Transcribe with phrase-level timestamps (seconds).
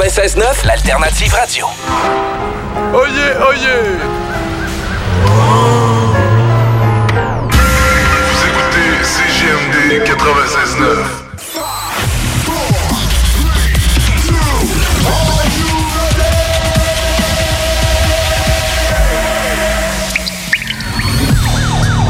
[0.00, 1.66] 96.9, l'alternative radio.
[2.94, 3.98] Oyez, oyez!
[8.26, 11.19] Vous écoutez CJMD 96.9.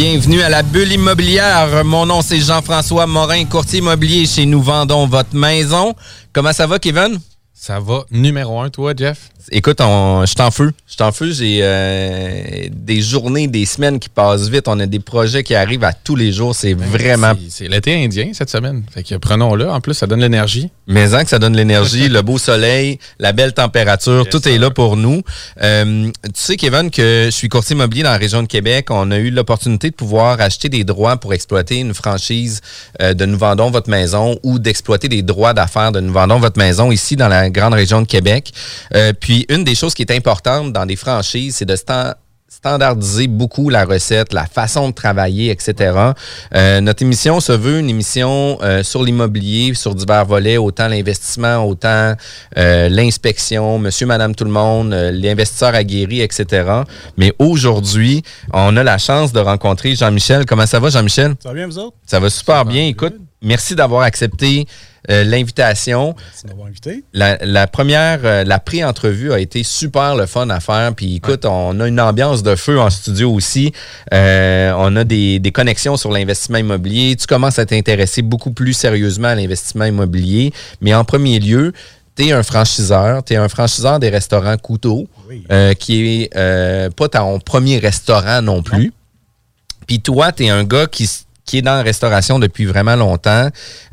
[0.00, 1.84] Bienvenue à la bulle immobilière.
[1.84, 5.92] Mon nom c'est Jean-François Morin, courtier immobilier chez Nous Vendons Votre Maison.
[6.32, 7.18] Comment ça va, Kevin?
[7.60, 9.30] Ça va numéro un, toi, Jeff?
[9.50, 10.72] Écoute, on, je t'en feu.
[10.86, 11.32] Je t'en feu.
[11.32, 14.68] J'ai euh, des journées, des semaines qui passent vite.
[14.68, 16.54] On a des projets qui arrivent à tous les jours.
[16.54, 17.32] C'est vraiment.
[17.48, 18.84] C'est l'été indien cette semaine.
[18.92, 19.68] Fait que prenons-le.
[19.68, 20.70] En plus, ça donne l'énergie.
[20.86, 24.70] Mais en que ça donne l'énergie, le beau soleil, la belle température, tout est là
[24.70, 25.22] pour nous.
[25.60, 28.86] Euh, tu sais, Kevin, que je suis courtier immobilier dans la région de Québec.
[28.90, 32.60] On a eu l'opportunité de pouvoir acheter des droits pour exploiter une franchise
[33.02, 36.58] euh, de Nous vendons votre maison ou d'exploiter des droits d'affaires de Nous vendons votre
[36.58, 38.52] maison ici dans la grande région de Québec.
[38.94, 42.14] Euh, puis une des choses qui est importante dans des franchises, c'est de stan-
[42.50, 45.92] standardiser beaucoup la recette, la façon de travailler, etc.
[46.54, 51.58] Euh, notre émission se veut une émission euh, sur l'immobilier, sur divers volets, autant l'investissement,
[51.64, 52.14] autant
[52.56, 56.64] euh, l'inspection, monsieur, madame, tout le monde, euh, l'investisseur aguerri, etc.
[57.16, 58.22] Mais aujourd'hui,
[58.52, 60.44] on a la chance de rencontrer Jean-Michel.
[60.46, 61.34] Comment ça va, Jean-Michel?
[61.42, 61.96] Ça va bien, vous autres?
[62.06, 62.86] Ça va super bien.
[62.86, 64.66] Écoute, merci d'avoir accepté
[65.10, 66.14] euh, l'invitation.
[66.18, 67.04] Merci de m'avoir invité.
[67.12, 70.94] La, la première, euh, la pré-entrevue a été super le fun à faire.
[70.94, 73.72] Puis écoute, on a une ambiance de feu en studio aussi.
[74.12, 77.16] Euh, on a des, des connexions sur l'investissement immobilier.
[77.16, 80.52] Tu commences à t'intéresser beaucoup plus sérieusement à l'investissement immobilier.
[80.80, 81.72] Mais en premier lieu,
[82.16, 83.22] tu es un franchiseur.
[83.24, 85.44] Tu es un franchiseur des restaurants Couteau, Oui.
[85.52, 88.92] euh, qui est euh, pas ton premier restaurant non plus.
[89.86, 91.08] Puis toi, tu es un gars qui,
[91.48, 93.48] qui est dans la restauration depuis vraiment longtemps.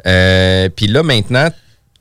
[0.05, 1.47] Euh, Puis là, maintenant,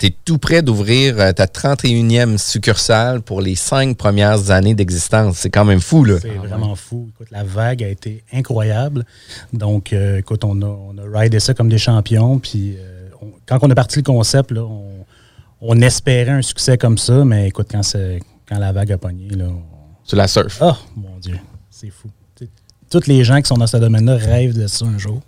[0.01, 5.37] tu es tout près d'ouvrir euh, ta 31e succursale pour les cinq premières années d'existence.
[5.39, 6.17] C'est quand même fou, là.
[6.21, 7.09] C'est vraiment fou.
[7.15, 9.05] Écoute, la vague a été incroyable.
[9.53, 12.41] Donc, euh, écoute, on a, on a ridé ça comme des champions.
[12.41, 15.05] Puis, euh, on- quand on a parti le concept, là, on,
[15.61, 17.25] on espérait un succès comme ça.
[17.25, 17.83] Mais écoute, quand,
[18.49, 19.63] quand la vague a pogné, là, on-
[20.09, 20.59] Tu la surf.
[20.61, 21.39] oh mon Dieu,
[21.71, 22.09] c'est fou.
[22.91, 25.21] Tous les gens qui sont dans ce domaine-là rêvent de ça un jour.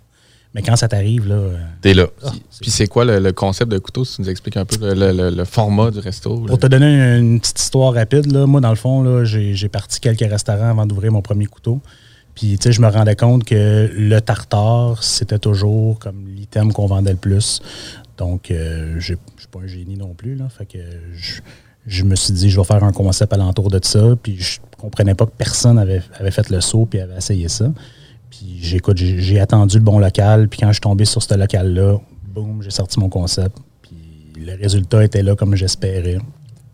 [0.53, 1.35] Mais quand ça t'arrive, là.
[1.35, 2.07] euh, T'es là.
[2.25, 2.31] ah,
[2.61, 4.93] Puis c'est quoi le, le concept de couteau, si tu nous expliques un peu le,
[4.93, 6.39] le- le- le format du resto?
[6.41, 6.47] là?
[6.47, 6.87] Pour te donner
[7.17, 10.85] une, une petite histoire rapide, là, moi, dans le fond, j'ai, parti quelques restaurants avant
[10.85, 11.79] d'ouvrir mon premier couteau.
[12.33, 16.85] Puis, tu sais, je me rendais compte que le tartare, c'était toujours comme l'item qu'on
[16.87, 17.61] vendait le plus.
[18.17, 20.35] Donc, euh, je suis pas un génie non plus.
[20.35, 20.77] Là, fait que
[21.13, 21.41] je,
[21.87, 24.15] je me suis dit, je vais faire un concept alentour de ça.
[24.21, 27.71] Puis, je comprenais pas que personne avait, avait fait le saut puis avait essayé ça.
[28.29, 30.47] Puis, j'écoute, j'ai, attendu le bon local.
[30.49, 31.97] Puis, quand je suis tombé sur ce local-là,
[32.33, 33.57] boum, j'ai sorti mon concept.
[33.81, 36.17] Puis, le résultat était là comme j'espérais.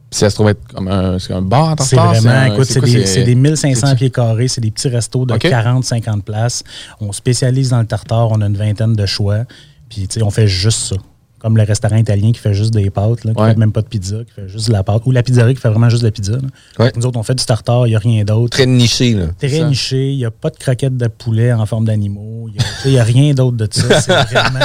[0.09, 3.05] Puis ça se trouve être comme un, bar en C'est vraiment, un- écoute, c'est des,
[3.07, 5.41] c'est des 1500 c'est- pieds carrés, c'est des petits restos de OK.
[5.41, 6.63] 40-50 places.
[7.01, 9.45] On spécialise dans le tartare, on a une vingtaine de choix.
[9.89, 10.95] Puis, tu sais, on fait juste ça.
[11.43, 13.49] Comme le restaurant italien qui fait juste des pâtes, là, qui Ouais.
[13.49, 15.01] fait même pas de pizza, qui fait juste de la pâte.
[15.05, 16.37] Ou la pizzeria qui fait vraiment juste de la pizza.
[16.79, 16.91] Ouais.
[16.95, 18.51] Nous autres, on fait du tartare, il n'y a rien d'autre.
[18.57, 19.25] Très niché, là.
[19.37, 19.67] Très ça.
[19.67, 22.47] niché, il n'y a pas de croquettes de poulet en forme d'animaux.
[22.85, 23.99] Il n'y a, rien d'autre de ça.
[24.01, 24.59] C'est vraiment.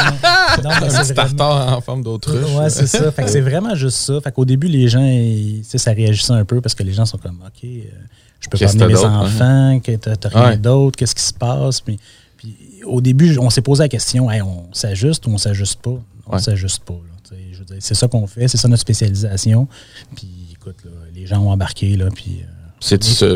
[0.62, 2.44] Non, c'est vraiment- tartare en forme d'autruche.
[2.56, 3.10] Ouais, c'est ça.
[3.10, 4.20] Fait que c'est vraiment juste ça.
[4.20, 7.18] Fait qu'au début, les gens, ils- ça réagissait un peu parce que les gens sont
[7.18, 7.80] comme, OK, euh,
[8.40, 10.56] je peux pas amener mes d'autre, enfants, que t'as t'as rien Ouais.
[10.56, 11.80] d'autre, qu'est-ce qui se passe?
[11.80, 11.98] Puis,
[12.36, 12.54] puis
[12.86, 15.98] au début, on s'est posé la question, Hey, on s'ajuste ou on s'ajuste pas?
[16.28, 16.42] On Ouais.
[16.42, 16.94] s'ajuste pas.
[17.28, 17.34] Tu
[17.80, 19.68] C'est ça qu'on fait, c'est ça notre spécialisation.
[20.16, 22.46] Puis écoute, là, les gens ont embarqué, là, puis euh,
[22.80, 23.26] C'est ça.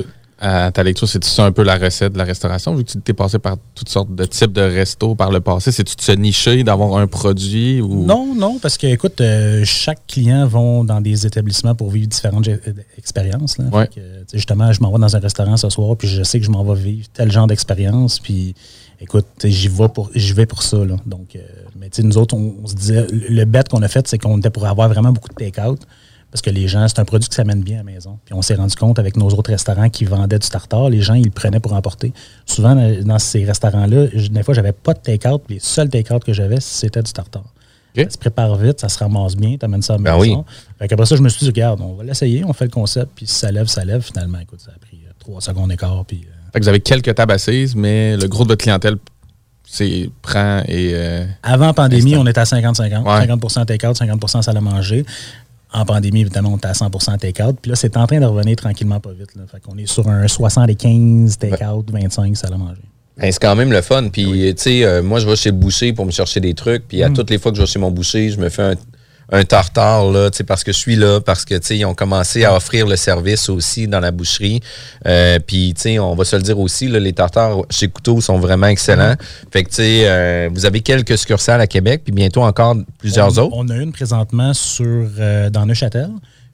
[0.45, 3.01] À ta lecture, c'est ça un peu la recette de la restauration, vu que tu
[3.01, 5.71] t'es passé par toutes sortes de types de restos par le passé?
[5.71, 8.05] C'est-tu de se nicher, d'avoir un produit ou?
[8.05, 12.49] Non, non, parce que, écoute, euh, chaque client va dans des établissements pour vivre différentes
[12.49, 12.57] euh,
[12.99, 13.57] expériences.
[13.59, 13.67] là.
[13.67, 13.83] Ouais.
[13.83, 16.25] Fait que, tu sais, justement, je m'en vais dans un restaurant ce soir, puis je
[16.25, 18.57] sais que je m'en vais vivre tel genre d'expérience, puis
[19.03, 20.79] écoute, j'y vais pour, j'y vais pour ça.
[20.85, 20.97] Là.
[21.07, 21.41] Donc, euh,
[21.79, 24.51] mais nous autres, on, on se disait, le bet qu'on a fait, c'est qu'on était
[24.51, 25.81] pour avoir vraiment beaucoup de take-out.
[26.33, 28.19] Parce que les gens, c'est un produit qui s'amène bien à la maison.
[28.25, 31.13] Puis on s'est rendu compte avec nos autres restaurants qui vendaient du tartare, les gens,
[31.13, 32.15] ils le prenaient pour emporter.
[32.47, 35.43] Souvent, dans ces restaurants-là, des fois, j'avais pas de take-out.
[35.47, 37.45] puis Les seuls take-out que j'avais, c'était du tartare.
[37.95, 38.05] OK.
[38.05, 40.47] Ça se prépare vite, ça se ramasse bien, tu amènes ça à la Ben maison.
[40.89, 43.27] Qu'après ça, je me suis dit, regarde, on va l'essayer, on fait le concept, puis
[43.27, 44.01] si ça lève, ça lève.
[44.01, 45.71] Finalement, écoute, ça a pris euh, trois secondes.
[46.07, 48.97] Puis, euh, Fait que vous avez quelques tables assises, mais le gros de votre clientèle
[49.65, 50.91] c'est prend et.
[50.93, 52.25] euh, Avant pandémie, Instant.
[52.25, 53.03] on était à 50-50.
[53.05, 53.27] Ouais.
[53.27, 55.05] 50 take-out, 50% salle à manger.
[55.73, 57.57] En pandémie, évidemment, on était à 100 take-out.
[57.63, 59.35] Puis là, c'est en train de revenir tranquillement pas vite.
[59.35, 59.45] Là.
[59.51, 62.83] Fait qu'on est sur un 75 take-out, 25 salle à manger.
[63.17, 64.09] Ben, c'est quand même le fun.
[64.11, 66.87] Puis, tu sais, euh, moi, je vais chez le boucher pour me chercher des trucs.
[66.89, 68.75] Puis, à toutes les fois que je vais chez mon boucher, je me fais un,
[69.33, 71.85] un tartare, là, tu sais, parce que je suis là, parce que, tu sais, ils
[71.85, 74.61] ont commencé à offrir le service aussi dans la boucherie.
[75.07, 78.21] Euh, puis, tu sais, on va se le dire aussi, là, les tartares chez Couteau
[78.21, 79.15] sont vraiment excellents.
[79.51, 83.39] Fait que, tu sais, euh, vous avez quelques succursales à Québec, puis bientôt encore plusieurs
[83.39, 83.57] on, autres.
[83.57, 86.11] On a une présentement sur, euh, dans Neuchâtel.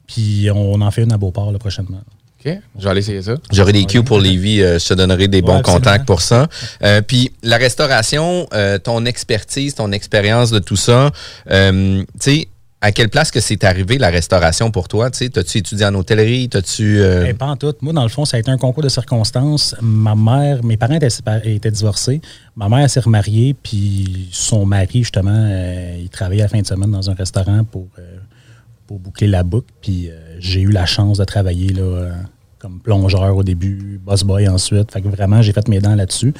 [0.07, 2.01] Puis on en fait une à Beauport là, prochainement.
[2.43, 3.35] OK, je vais aller essayer ça.
[3.51, 5.79] J'aurai des cues pour Lévis, euh, je te donnerai des bons absolument.
[5.79, 6.47] contacts pour ça.
[6.83, 11.11] Euh, puis la restauration, euh, ton expertise, ton expérience de tout ça,
[11.51, 12.47] euh, tu sais,
[12.81, 15.11] à quelle place que c'est arrivé la restauration pour toi?
[15.11, 16.47] Tu sais, t'as-tu étudié en hôtellerie?
[16.47, 16.99] T'as-tu...
[16.99, 17.73] euh, Eh, pas en tout.
[17.81, 19.75] Moi, dans le fond, ça a été un concours de circonstances.
[19.81, 21.09] Ma mère, mes parents étaient,
[21.43, 22.21] étaient divorcés.
[22.55, 26.91] Ma mère s'est remariée, puis son mari, justement, euh, il travaillait la fin de semaine
[26.91, 28.17] dans un restaurant pour, euh,
[28.89, 29.71] boucler la boucle.
[29.81, 31.73] Puis euh, j'ai eu la chance de travailler
[32.59, 34.91] comme plongeur au début, boss boy ensuite.
[34.91, 36.33] Fait que vraiment, j'ai fait mes dents là-dessus.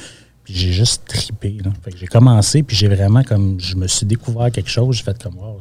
[0.44, 1.58] Puis j'ai juste tripé.
[1.96, 3.60] J'ai commencé, puis j'ai vraiment comme.
[3.60, 4.96] Je me suis découvert quelque chose.
[4.96, 5.58] J'ai fait comme, wow,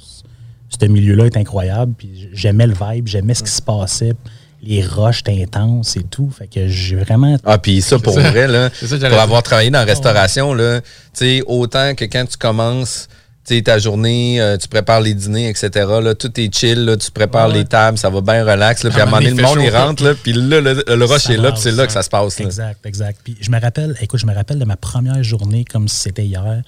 [0.69, 1.93] ce milieu-là est incroyable.
[1.97, 4.13] Puis j'aimais le vibe, j'aimais ce qui se passait.
[4.61, 6.29] Les roches étaient intenses et tout.
[6.29, 7.37] Fait que j'ai vraiment.
[7.45, 10.87] Ah, puis ça, pour vrai, là, ça pour avoir travaillé dans la restauration, là, tu
[11.13, 13.07] sais, autant que quand tu commences,
[13.63, 15.69] ta journée, euh, tu prépares les dîners, etc.,
[16.03, 17.55] là, tout est chill, là, tu prépares Ouais.
[17.55, 19.69] les tables, ça va bien relax, là, puis à un moment donné, le monde, il
[19.75, 22.03] rentre, là, puis là, le, le rush Ça est là, puis c'est là que ça
[22.03, 22.45] se passe, là.
[22.45, 23.19] Exact, exact.
[23.23, 26.25] Puis je me rappelle, écoute, je me rappelle de ma première journée comme si c'était
[26.25, 26.61] hier.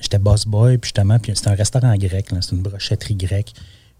[0.00, 3.52] J'étais boss boy, puis justement, puis c'était un restaurant grec, c'était une brochetterie grecque.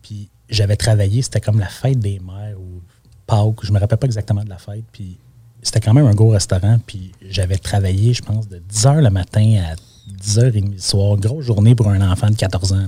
[0.03, 2.83] Puis j'avais travaillé, c'était comme la fête des mères ou
[3.27, 4.85] Pâques, je me rappelle pas exactement de la fête.
[4.93, 5.17] Puis
[5.63, 9.63] c'était quand même un gros restaurant, puis j'avais travaillé, je pense, de 10h le matin
[9.73, 9.75] à
[10.23, 11.17] 10h30 le soir.
[11.17, 12.87] Grosse journée pour un enfant de 14 ans.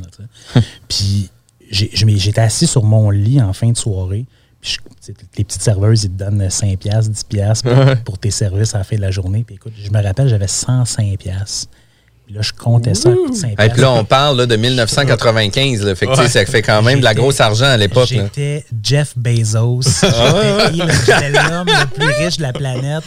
[0.54, 1.28] là, puis
[1.70, 4.26] j'étais assis sur mon lit en fin de soirée.
[4.61, 4.76] Puis
[5.06, 8.75] je- les petites serveuses, ils te donnent 5 piastres, 10 piastres pour, pour tes services
[8.75, 9.43] à la fin de la journée.
[9.44, 11.69] Puis écoute, je me rappelle, j'avais 105 piastres.
[12.28, 14.44] Puis là, je comptais ça à coup de 5 Et puis là, on parle là,
[14.44, 18.08] de 1995, là, fait que, ça fait quand même de la grosse argent à l'époque.
[18.08, 19.80] J'étais Jeff Bezos.
[20.02, 23.02] Ah J'étais l'homme le plus riche de la planète.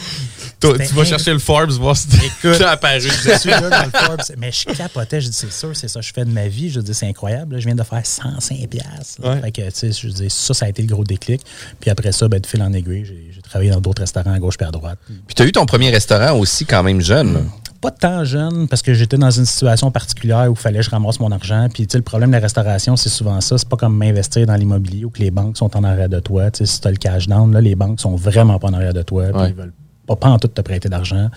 [0.58, 3.00] Toi, tu vas chercher le Forbes, voir si t'es apparu.
[3.00, 4.22] je suis là dans le Forbes.
[4.38, 5.20] Mais je capotais.
[5.20, 6.70] Je dis, c'est sûr, c'est ça que je fais de ma vie.
[6.70, 7.54] Je dis, c'est incroyable.
[7.54, 7.60] là.
[7.60, 9.22] Je viens de faire 105 piastres.
[9.22, 9.34] là.
[9.34, 9.40] Ouais.
[9.40, 11.42] Fait que, tu sais, je dis, ça, ça a été le gros déclic.
[11.80, 14.38] Puis après ça, ben, de fil en aiguille, j'ai j'ai travaillé dans d'autres restaurants à
[14.38, 14.98] gauche et à droite.
[15.26, 17.44] Puis tu as eu ton premier restaurant aussi quand même jeune.
[17.82, 20.90] Pas tant jeune, parce que j'étais dans une situation particulière où il fallait que je
[20.90, 21.66] ramasse mon argent.
[21.74, 23.58] Puis, tu sais, le problème de la restauration, c'est souvent ça.
[23.58, 26.50] C'est pas comme m'investir dans l'immobilier où que les banques sont en arrière de toi.
[26.52, 28.74] Tu sais, si tu as le cash down, là, les banques sont vraiment pas en
[28.74, 29.24] arrière de toi.
[29.32, 29.48] Puis Ouais.
[29.50, 29.72] ils veulent
[30.06, 31.28] pas, pas en tout te prêter d'argent.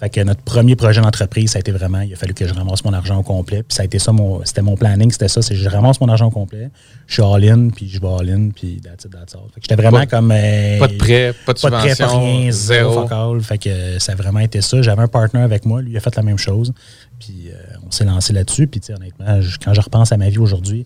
[0.00, 2.52] Fait que notre premier projet d'entreprise, ça a été vraiment, il a fallu que je
[2.52, 3.62] ramasse mon argent au complet.
[3.62, 6.08] Puis ça a été ça, mon, c'était mon planning, c'était ça, c'est je ramasse mon
[6.08, 6.70] argent au complet,
[7.06, 9.42] je suis all-in, puis je vais all-in, puis that's it, that's all.
[9.54, 10.32] Fait que j'étais vraiment Pas- comme...
[10.32, 13.40] euh, Pas de prêt, pas de pas de prêt, pas rien, zéro zéro.
[13.40, 14.82] Fait que ça a vraiment été ça.
[14.82, 16.72] J'avais un partner avec moi, lui il a fait la même chose.
[17.20, 17.54] Puis euh,
[17.86, 18.66] on s'est lancé là-dessus.
[18.66, 20.84] Puis honnêtement, je- quand je repense à ma vie aujourd'hui,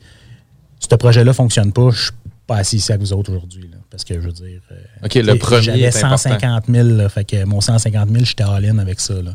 [0.80, 2.10] ce projet-là fonctionne pas, je
[2.48, 3.70] pas assis ici avec vous autres aujourd'hui.
[3.90, 4.60] Parce que je veux dire.
[4.72, 4.76] euh,
[5.06, 6.16] OK, le premier J'avais est important.
[6.16, 6.88] 150 000.
[6.88, 9.14] là, fait que mon 150 000, j'étais all-in avec ça.
[9.14, 9.32] Là.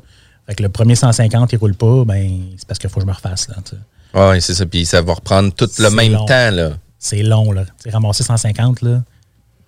[0.48, 3.08] Fait que le premier 150 qui roule pas, ben c'est parce qu'il faut que je
[3.08, 3.48] me refasse.
[4.13, 4.65] Oui, c'est ça.
[4.65, 6.25] Puis ça va reprendre tout le même long.
[6.25, 6.51] temps.
[6.51, 6.72] là.
[7.00, 7.51] c'est long.
[7.51, 7.65] Là.
[7.65, 9.03] Tu sais, ramasser 150, là,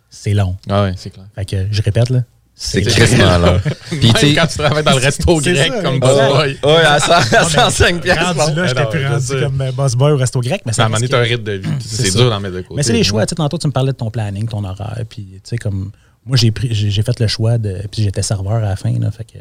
[0.09, 0.55] c'est long.
[0.69, 1.25] Ah ouais, c'est clair.
[1.35, 2.23] Fait que je répète, là.
[2.57, 3.59] C'est quasiment long.
[3.89, 6.57] Puis tu Même sais, quand tu travailles dans le resto grec ça, comme boss boy.
[6.63, 8.35] ouais, à, 100 à Non, mais 105 piastres.
[8.37, 10.61] Rendu là, j'étais plus je rendu comme euh, boss boy au resto grec.
[10.65, 11.69] Mais Ça a parce amené que- un rythme de vie.
[11.79, 12.75] C'est dur d'en mettre de côté.
[12.75, 13.25] Mais c'est les choix.
[13.25, 15.01] Tu sais, tantôt, tu me parlais de ton planning, ton horaire.
[15.09, 15.91] Puis, tu sais, comme.
[16.25, 17.81] Moi, j'ai pris, j'ai j'ai fait le choix de.
[17.91, 18.97] Puis, j'étais serveur à la fin.
[18.99, 19.37] Là, fait que, tu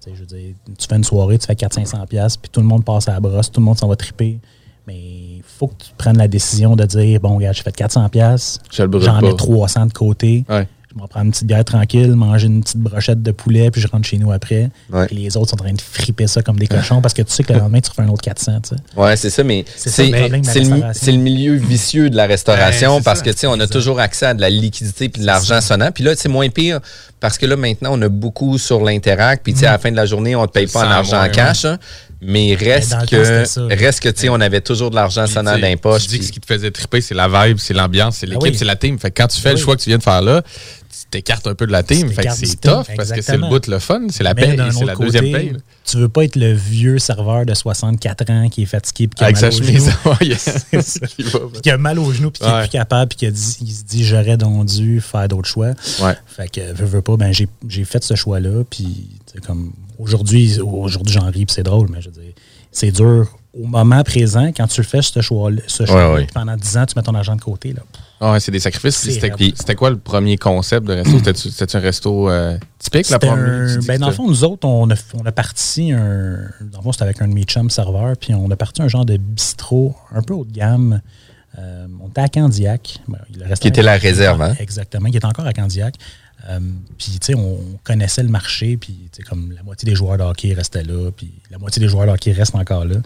[0.00, 2.66] sais, je veux dire, tu fais une soirée, tu fais 400-500$, piastres, puis tout le
[2.66, 4.38] monde passe à la brosse, tout le monde s'en va triper.
[4.86, 8.08] Mais il faut que tu prennes la décision de dire bon, regarde, j'ai fait 400$,
[8.08, 9.34] piastres, Je le brûle j'en ai pas.
[9.34, 10.44] 300 de côté.
[10.48, 10.66] Ouais.
[10.94, 13.88] Je vais prendre une petite bière tranquille, manger une petite brochette de poulet, puis je
[13.88, 14.68] rentre chez nous après.
[14.92, 15.06] Ouais.
[15.06, 17.32] Puis les autres sont en train de friper ça comme des cochons parce que tu
[17.32, 18.60] sais que le lendemain, tu refais un autre 400.
[18.62, 19.00] Tu sais.
[19.00, 23.20] Ouais, c'est ça, mais C'est le le, le milieu vicieux de la restauration Ouais, parce
[23.20, 23.24] ça.
[23.24, 25.90] que, tu sais, on a toujours accès à de la liquidité puis de l'argent sonnant.
[25.92, 26.80] Puis là, c'est moins pire
[27.20, 29.42] parce que là, maintenant, on a beaucoup sur l'Interact.
[29.44, 30.90] Puis, tu sais, à la fin de la journée, on ne te paye pas en
[30.90, 31.64] argent cash.
[31.64, 31.78] hein.
[32.24, 35.56] Mais reste le temps, que, reste que, tu sais, on avait toujours de l'argent sonnant
[35.56, 36.04] tu dans les poches.
[36.04, 38.42] Tu dis que ce qui te faisait triper, c'est la vibe, c'est l'ambiance, c'est l'équipe,
[38.44, 38.54] oui.
[38.56, 38.96] c'est la team.
[38.96, 39.60] Fait que quand tu fais le Oui.
[39.60, 40.40] choix que tu viens de faire là,
[40.92, 42.08] tu t'écartes un peu de la team.
[42.08, 44.56] Fait que t'écartes c'est tough parce que c'est le bout le fun, c'est la paye,
[44.70, 45.56] c'est la deuxième paye.
[45.84, 49.24] Tu veux pas être le vieux serveur de 64 ans qui est fatigué puis qui
[49.24, 49.90] a Avec mal sa chemise.
[51.62, 52.60] qui a mal au genou puis qui est Ouais.
[52.62, 55.70] plus capable puis qui a dit- il se dit j'aurais donc dû faire d'autres choix.
[56.02, 56.14] Ouais.
[56.26, 59.08] Fait que veux, veux pas, ben j'ai fait ce choix-là puis
[59.46, 62.32] comme aujourd'hui aujourd'hui j'en ris puis c'est drôle mais je veux dire
[62.70, 66.26] c'est dur au moment présent quand tu fais ce choix-là ce choix ouais.
[66.34, 67.82] pendant 10 ans tu mets ton argent de côté là.
[68.24, 68.96] Ah Ouais, c'est des sacrifices.
[68.96, 71.18] C'était c'était quoi le premier concept de resto?
[71.50, 73.44] C'était-tu un resto euh, typique, la C'était première?
[73.48, 76.36] un- ben, dans le fond, nous autres, on a, on a parti un.
[76.60, 78.86] Dans le fond, c'était avec un de mes chums serveur, puis on a parti un
[78.88, 81.00] genre de bistrot un peu haut de gamme.
[81.58, 82.98] Euh, on était à Candiac.
[83.08, 83.18] Ben,
[83.60, 84.54] Qui était la réserve, hein?
[84.60, 85.96] Exactement, qui est encore à Candiac.
[86.48, 86.58] Euh,
[86.98, 90.16] puis, tu sais, on connaissait le marché, puis, tu sais, comme la moitié des joueurs
[90.18, 92.96] de hockey restaient là, puis la moitié des joueurs de hockey restent encore là.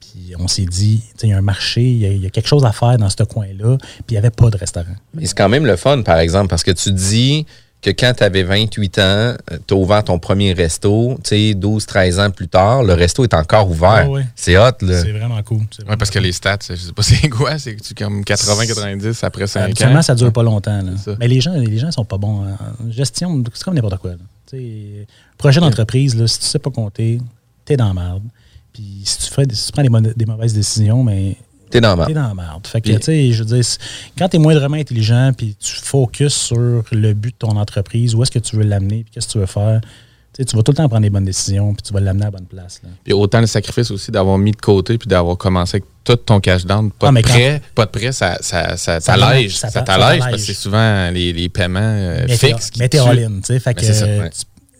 [0.00, 2.30] Puis, on s'est dit, il y a un marché, il y a- il y, a
[2.30, 4.86] quelque chose à faire dans ce coin-là, puis il n'y avait pas de restaurant.
[5.14, 7.44] Mais c'est quand même le fun, par exemple, parce que tu dis
[7.80, 9.34] que quand tu avais 28 ans,
[9.66, 13.22] tu as ouvert ton premier resto, tu sais, 12, 13 ans plus tard, le resto
[13.22, 13.90] est encore ouvert.
[14.06, 14.24] Ah ouais.
[14.34, 15.00] C'est hot, là.
[15.02, 15.60] C'est vraiment cool.
[15.82, 19.24] vraiment parce que les stats, je sais pas c'est quoi, c'est que tu comme 80-90
[19.24, 20.02] après 5 ans.
[20.02, 20.82] Ça dure pas longtemps.
[20.82, 20.92] là.
[21.20, 23.44] Mais les gens, les gens sont pas bons en gestion.
[23.54, 24.12] C'est comme n'importe quoi.
[24.12, 24.16] là.
[25.36, 27.20] Projet d'entreprise, là, si tu sais pas compter,
[27.64, 28.22] t'es dans la merde.
[28.78, 31.34] Puis si tu, fais, si tu prends des, mauvaises décisions, mais
[31.68, 32.32] T'es dans le t'es marde.
[32.34, 32.66] dans la merde.
[32.66, 33.64] Fait que, tu sais, je veux dire,
[34.16, 38.30] quand t'es moindrement intelligent, puis tu focuses sur le but de ton entreprise, où est-ce
[38.30, 39.80] que tu veux l'amener, puis qu'est-ce que tu veux faire,
[40.32, 42.30] tu vas tout le temps prendre des bonnes décisions, puis tu vas l'amener à la
[42.30, 42.80] bonne place.
[42.84, 42.90] là.
[43.02, 46.38] Puis autant le sacrifice aussi d'avoir mis de côté puis d'avoir commencé avec tout ton
[46.38, 46.92] cash down.
[46.92, 49.56] Pas Ah, de quand- prêt, pas de prêt, ça, ça, ça, Ça t'allège.
[49.56, 52.70] ça t'allège parce que c'est souvent les, les paiements euh, t'es- fixes.
[52.78, 53.58] Mais t'es all-in, tu sais.
[53.60, 54.30] Fait que Ben,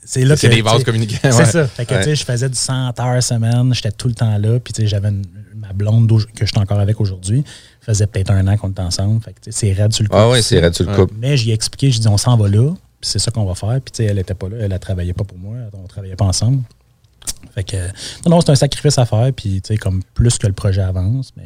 [0.08, 0.40] c'est là que.
[0.40, 1.18] C'est des tu vases communicants.
[1.22, 1.44] C'est ouais.
[1.44, 1.66] ça.
[1.66, 2.00] Fait que, Ouais.
[2.00, 4.80] tu sais, je faisais du 100 heures semaine, j'étais tout le temps là, puis tu
[4.80, 7.44] sais, j'avais ma blonde que je suis encore avec aujourd'hui.
[7.82, 9.22] Ça faisait peut-être un an qu'on était ensemble.
[9.22, 10.16] Fait que, tu sais, c'est raide sur le coup.
[10.16, 11.12] Ah ouais, c'est vrai, tu le coupes.
[11.18, 13.54] Mais j'y ai expliqué, j'ai dit, on s'en va là, puis c'est ça qu'on va
[13.54, 13.78] faire.
[13.82, 16.16] Puis, tu sais, elle était pas là, elle, ne travaillait pas pour moi, on travaillait
[16.16, 16.62] pas ensemble.
[17.54, 17.76] Fait que,
[18.24, 20.80] non, non, c'est un sacrifice à faire, puis, tu sais, comme plus que le projet
[20.80, 21.44] avance, mais,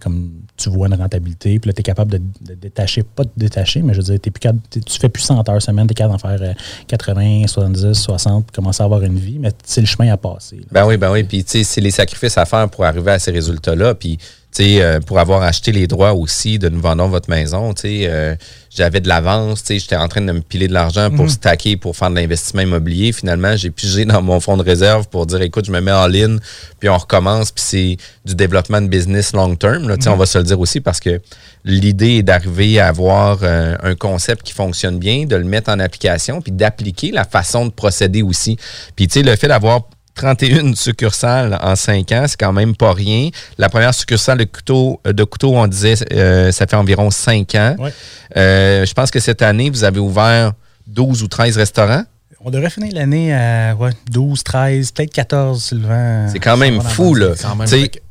[0.00, 3.82] comme tu vois une rentabilité, puis là, tu es capable de, détacher, pas de détacher,
[3.82, 6.20] mais je veux dire, t'es plus tu fais plus 100 heures semaine, tu es capable
[6.20, 6.54] d'en faire euh,
[6.88, 10.60] 80, 70, 60, commencer à avoir une vie, mais c'est le chemin à passer.
[10.70, 11.24] Ben oui, ben oui.
[11.24, 13.94] Puis, tu sais, c'est les sacrifices à faire pour arriver à ces résultats-là.
[13.94, 14.18] Puis,
[14.60, 18.34] euh, pour avoir acheté les droits aussi de nous vendre votre maison, tu sais, euh,
[18.70, 21.76] j'avais de l'avance, tu sais, j'étais en train de me piler de l'argent pour stacker,
[21.76, 23.12] pour faire de l'investissement immobilier.
[23.12, 26.06] Finalement, j'ai pigé dans mon fonds de réserve pour dire, écoute, je me mets en
[26.06, 26.38] ligne,
[26.78, 29.88] puis on recommence, puis c'est du développement de business long term.
[29.88, 31.20] Là, Tu sais, On va se le dire aussi parce que
[31.64, 35.78] l'idée est d'arriver à avoir euh, un concept qui fonctionne bien, de le mettre en
[35.80, 38.56] application, puis d'appliquer la façon de procéder aussi.
[38.94, 39.82] Puis, tu sais, le fait d'avoir
[40.16, 43.28] 31 succursales en 5 ans, c'est quand même pas rien.
[43.58, 47.76] La première succursale de couteau, de couteau on disait, euh, ça fait environ 5 ans.
[47.78, 47.92] Ouais.
[48.36, 50.52] Euh, je pense que cette année, vous avez ouvert
[50.86, 52.02] 12 ou 13 restaurants.
[52.44, 56.28] On devrait finir l'année à ouais, 12, 13, peut-être 14, Sylvain.
[56.32, 57.34] C'est quand même fou, là.
[57.40, 57.68] Quand même,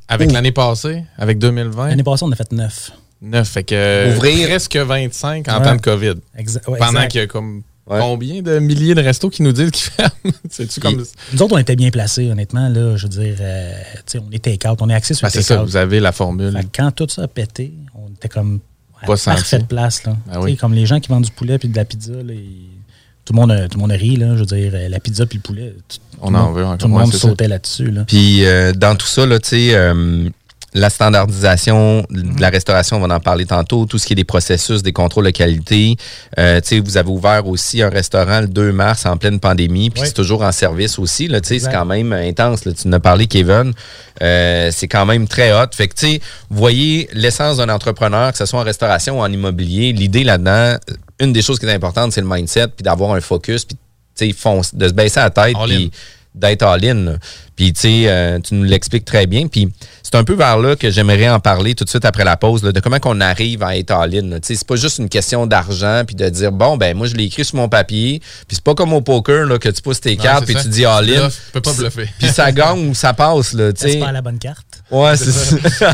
[0.07, 0.33] avec ouh.
[0.33, 2.91] l'année passée, avec 2020, L'année passée, on a fait 9.
[3.21, 5.63] 9, fait que Ouvrir- presque 25 en Ouais.
[5.63, 6.13] temps de COVID.
[6.37, 7.07] Exa- ouais, Pendant exact.
[7.11, 7.99] qu'il y a comme Ouais.
[7.99, 10.11] combien de milliers de restos qui nous disent qu'ils ferment?
[10.49, 11.03] C'est-tu comme...
[11.33, 12.67] Nous autres, on était bien placés, honnêtement.
[12.67, 13.73] Là, je veux dire, euh,
[14.07, 15.99] tu sais, on est take-out, on est axé sur Ben, le c'est ça, vous avez
[15.99, 16.59] la formule.
[16.75, 18.59] Quand tout ça a pété, on était comme
[19.01, 19.37] à Pas senti.
[19.37, 20.03] parfaite place.
[20.03, 20.15] Là.
[20.31, 20.51] Ah Tu oui.
[20.51, 22.69] sais, Comme les gens qui vendent du poulet puis de la pizza, là, ils-
[23.23, 24.15] tout, le monde a, tout le monde a ri.
[24.15, 26.55] Là, je veux dire, euh, la pizza puis le poulet, tout, On tout en monde-
[26.57, 26.77] veut encore.
[26.79, 27.91] Tout le monde sautait là-dessus.
[27.91, 28.03] Là.
[28.07, 30.27] Puis euh, dans tout ça, là, tu sais, euh,
[30.75, 34.25] la standardisation de la restauration, on va en parler tantôt, tout ce qui est des
[34.25, 35.95] processus, des contrôles de qualité.
[36.37, 39.89] Euh, tu sais, vous avez ouvert aussi un restaurant le 2 mars en pleine pandémie,
[39.89, 41.27] puis c'est toujours en service aussi.
[41.27, 42.65] Là, tu sais, c'est quand même intense.
[42.65, 43.73] Là, tu en as parlé, Kevin.
[44.21, 45.67] Euh, c'est quand même très hot.
[45.73, 49.23] Fait que, tu sais, vous voyez l'essence d'un entrepreneur, que ce soit en restauration ou
[49.23, 50.77] en immobilier, l'idée là-dedans,
[51.19, 53.77] une des choses qui est importante, c'est le mindset, puis d'avoir un focus, puis
[54.17, 55.91] tu sais, fonce- de se baisser la tête, puis.
[56.35, 57.17] D'être all-in.
[57.55, 59.47] Puis, tu sais, euh, tu nous l'expliques très bien.
[59.47, 59.69] Puis,
[60.03, 62.63] c'est un peu vers là que j'aimerais en parler tout de suite après la pause,
[62.63, 64.29] là, de comment qu'on arrive à être all-in.
[64.39, 67.15] Tu sais, c'est pas juste une question d'argent, puis de dire, bon, ben moi, je
[67.15, 68.19] l'ai écrit sur mon papier.
[68.47, 70.63] Puis, c'est pas comme au poker, là, que tu pousses tes Non, cartes, puis ça.
[70.63, 71.29] tu dis all-in.
[71.29, 72.09] Tu peux pas bluffer.
[72.19, 73.91] Puis, ça gagne ou ça passe, là, tu sais.
[73.93, 74.74] J'espère la bonne carte.
[74.91, 75.93] Ouais, c'est ça.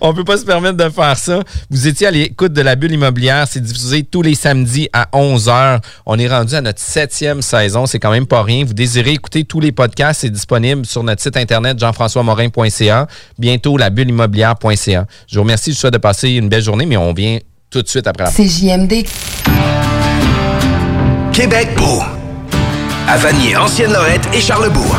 [0.00, 1.40] On peut pas se permettre de faire ça.
[1.70, 3.46] Vous étiez à l'écoute de la bulle immobilière.
[3.50, 5.80] C'est diffusé tous les samedis à 11h.
[6.06, 7.86] On est rendu à notre septième saison.
[7.86, 8.64] C'est quand même pas rien.
[8.64, 13.06] Vous désirez écouter tous les podcasts, c'est disponible sur notre site internet jean-françois-morin.ca.
[13.38, 15.06] Bientôt, la bulle immobilière.ca.
[15.26, 15.70] Je vous remercie.
[15.70, 17.38] Je vous souhaite de passer une belle journée, mais on vient
[17.70, 19.04] tout de suite après la CJMD.
[21.32, 22.00] Québec beau.
[23.08, 24.96] À Vanier, Ancienne-Lorette et Charlebourg.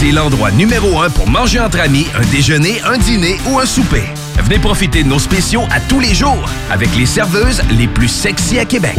[0.00, 4.04] C'est l'endroit numéro un pour manger entre amis, un déjeuner, un dîner ou un souper.
[4.44, 8.60] Venez profiter de nos spéciaux à tous les jours avec les serveuses les plus sexy
[8.60, 8.96] à Québec.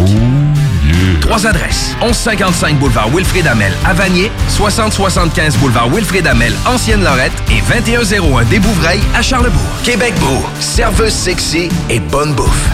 [1.22, 1.96] Trois adresses.
[2.02, 9.00] 1155 boulevard Wilfrid Amel à Vanier, 6075 boulevard Wilfrid Amel, Ancienne-Lorette et 2101 des Bouvrailles
[9.16, 9.62] à Charlebourg.
[9.86, 10.46] Québec beau.
[10.60, 12.70] Serveuse sexy et bonne bouffe.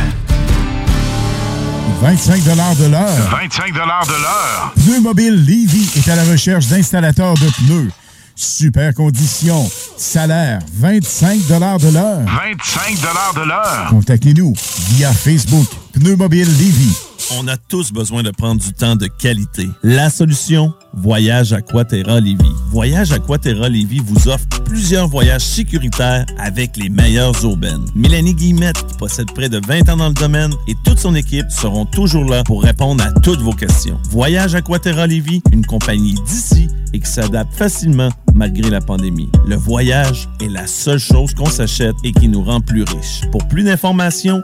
[2.01, 2.55] 25 de
[2.89, 3.05] l'heure.
[3.29, 4.73] 25 de l'heure.
[4.83, 7.91] Pneu Mobile Levy est à la recherche d'installateurs de pneus.
[8.35, 9.69] Super conditions.
[9.97, 11.59] Salaire 25 de
[11.93, 12.19] l'heure.
[12.25, 12.99] 25
[13.35, 13.87] de l'heure.
[13.89, 14.53] Contactez-nous
[14.89, 15.67] via Facebook.
[15.95, 16.93] Pneu Mobile Levy.
[17.39, 19.69] On a tous besoin de prendre du temps de qualité.
[19.81, 22.51] La solution, Voyage Aquaterra Lévis.
[22.69, 27.85] Voyage Aquaterra Lévis vous offre plusieurs voyages sécuritaires avec les meilleures urbaines.
[27.95, 31.85] Mélanie Guillemette, possède près de 20 ans dans le domaine, et toute son équipe seront
[31.85, 33.97] toujours là pour répondre à toutes vos questions.
[34.09, 39.29] Voyage Aquaterra Lévis, une compagnie d'ici et qui s'adapte facilement malgré la pandémie.
[39.47, 43.21] Le voyage est la seule chose qu'on s'achète et qui nous rend plus riches.
[43.31, 44.41] Pour plus d'informations,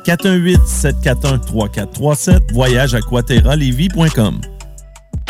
[1.41, 4.50] 418-741-3437, voyageaquaterralevy.com.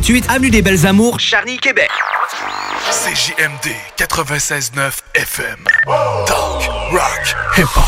[0.00, 1.88] 3648 Avenue des Belles Amours, Charny, Québec.
[2.90, 5.56] CJMD 96.9 FM.
[6.26, 7.84] Talk, rock, hip-hop.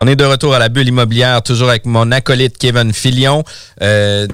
[0.00, 3.42] On est de retour à la bulle immobilière, toujours avec mon acolyte Kevin Filion
[3.82, 4.28] euh,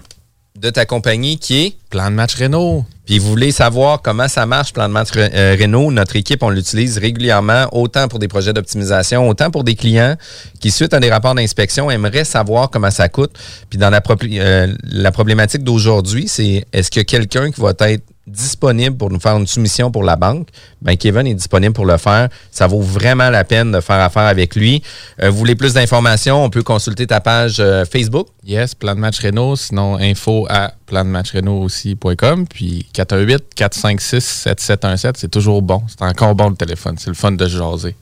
[0.56, 2.84] de ta compagnie qui est Plan de match Renault.
[3.06, 5.90] Puis vous voulez savoir comment ça marche, plan de euh, Renault.
[5.90, 10.16] Notre équipe, on l'utilise régulièrement, autant pour des projets d'optimisation, autant pour des clients
[10.60, 13.32] qui, suite à des rapports d'inspection, aimeraient savoir comment ça coûte.
[13.70, 19.10] Puis dans la, euh, problématique d'aujourd'hui, c'est est-ce a quelqu'un qui va être disponible pour
[19.10, 20.48] nous faire une soumission pour la banque,
[20.80, 22.28] ben Kevin est disponible pour le faire.
[22.50, 24.82] Ça vaut vraiment la peine de faire affaire avec lui.
[25.22, 28.28] Euh, vous voulez plus d'informations, on peut consulter ta page euh, Facebook.
[28.44, 35.82] Yes, plan de match Renault, sinon info à plandematchrenault aussi.com, puis 418-456-7717, c'est toujours bon.
[35.88, 37.96] C'est encore bon le téléphone, c'est le fun de jaser.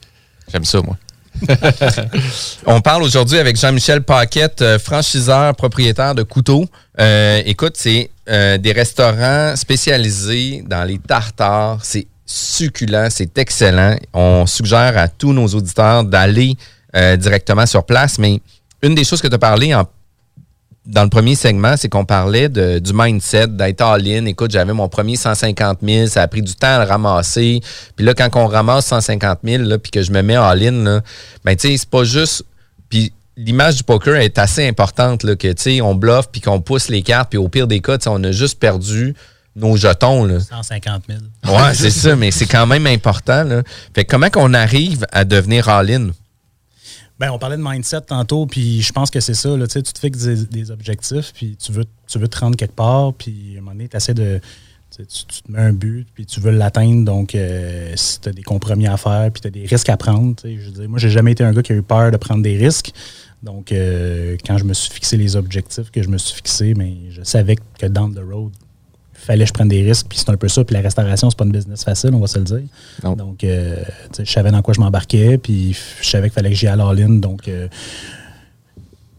[0.51, 0.97] J'aime ça, moi.
[2.65, 6.65] On parle aujourd'hui avec Jean-Michel Paquette, euh, franchiseur, propriétaire de couteaux.
[6.99, 11.79] Euh, écoute, c'est euh, des restaurants spécialisés dans les tartares.
[11.83, 13.95] C'est succulent, c'est excellent.
[14.13, 16.55] On suggère à tous nos auditeurs d'aller
[17.17, 18.19] directement sur place.
[18.19, 18.41] Mais
[18.81, 19.85] une des choses que tu as parlé en
[20.85, 24.25] dans le premier segment, c'est qu'on parlait de, du mindset, d'être all-in.
[24.25, 27.61] Écoute, j'avais mon premier 150 000, ça a pris du temps à le ramasser.
[27.95, 31.01] Puis là, quand on ramasse 150 000, là, puis que je me mets all-in,
[31.45, 32.45] ben, tu sais, c'est pas juste...
[32.89, 36.61] Puis l'image du poker est assez importante, là, que, tu sais, on bluffe, puis qu'on
[36.61, 39.15] pousse les cartes, puis au pire des cas, on a juste perdu
[39.55, 40.25] nos jetons.
[40.25, 40.39] Là.
[40.39, 41.19] 150 000.
[41.45, 43.43] Ouais, c'est ça, mais c'est quand même important.
[43.43, 43.61] Là.
[43.93, 46.09] Fait comment qu'on arrive à devenir all-in?
[47.21, 49.55] Ben, on parlait de mindset tantôt, puis je pense que c'est ça.
[49.55, 53.13] Là, tu te fixes des, objectifs, puis tu veux, tu veux te rendre quelque part,
[53.13, 54.39] puis à un moment donné, tu de.
[54.89, 57.05] Tu, tu, te mets un but, puis tu veux l'atteindre.
[57.05, 59.97] Donc, euh, si tu as des compromis à faire, puis tu as des risques à
[59.97, 60.35] prendre.
[60.43, 62.41] Je veux dire, moi, j'ai jamais été un gars qui a eu peur de prendre
[62.41, 62.91] des risques.
[63.43, 66.89] Donc, euh, quand je me suis fixé les objectifs que je me suis fixé, mais
[66.89, 68.51] ben, je savais que down the road,
[69.25, 70.63] fallait que je prenne des risques, puis c'est un peu ça.
[70.63, 72.63] Puis la restauration, c'est pas une business facile, on va se le dire.
[73.15, 73.77] Donc, euh,
[74.17, 76.77] je savais dans quoi je m'embarquais, puis je savais qu'il fallait que j'y aille à
[76.77, 77.19] l'all-in.
[77.19, 77.67] Donc, euh,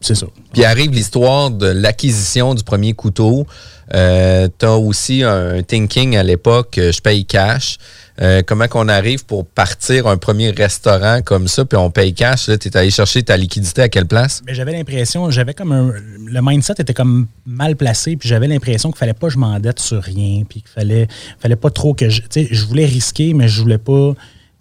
[0.01, 0.27] c'est ça.
[0.53, 3.47] Puis arrive l'histoire de l'acquisition du premier couteau.
[3.95, 7.79] Euh, tu as aussi un thinking à l'époque, je paye cash.
[8.21, 12.47] Euh, comment qu'on arrive pour partir un premier restaurant comme ça, puis on paye cash,
[12.47, 14.43] tu es allé chercher ta liquidité à quelle place?
[14.47, 15.93] Mais j'avais l'impression, j'avais comme un.
[16.27, 19.81] Le mindset était comme mal placé, puis j'avais l'impression qu'il fallait pas que je m'endette
[19.81, 22.21] sur rien, puis qu'il fallait, fallait pas trop que je.
[22.21, 24.13] Tu sais, je voulais risquer, mais je voulais pas.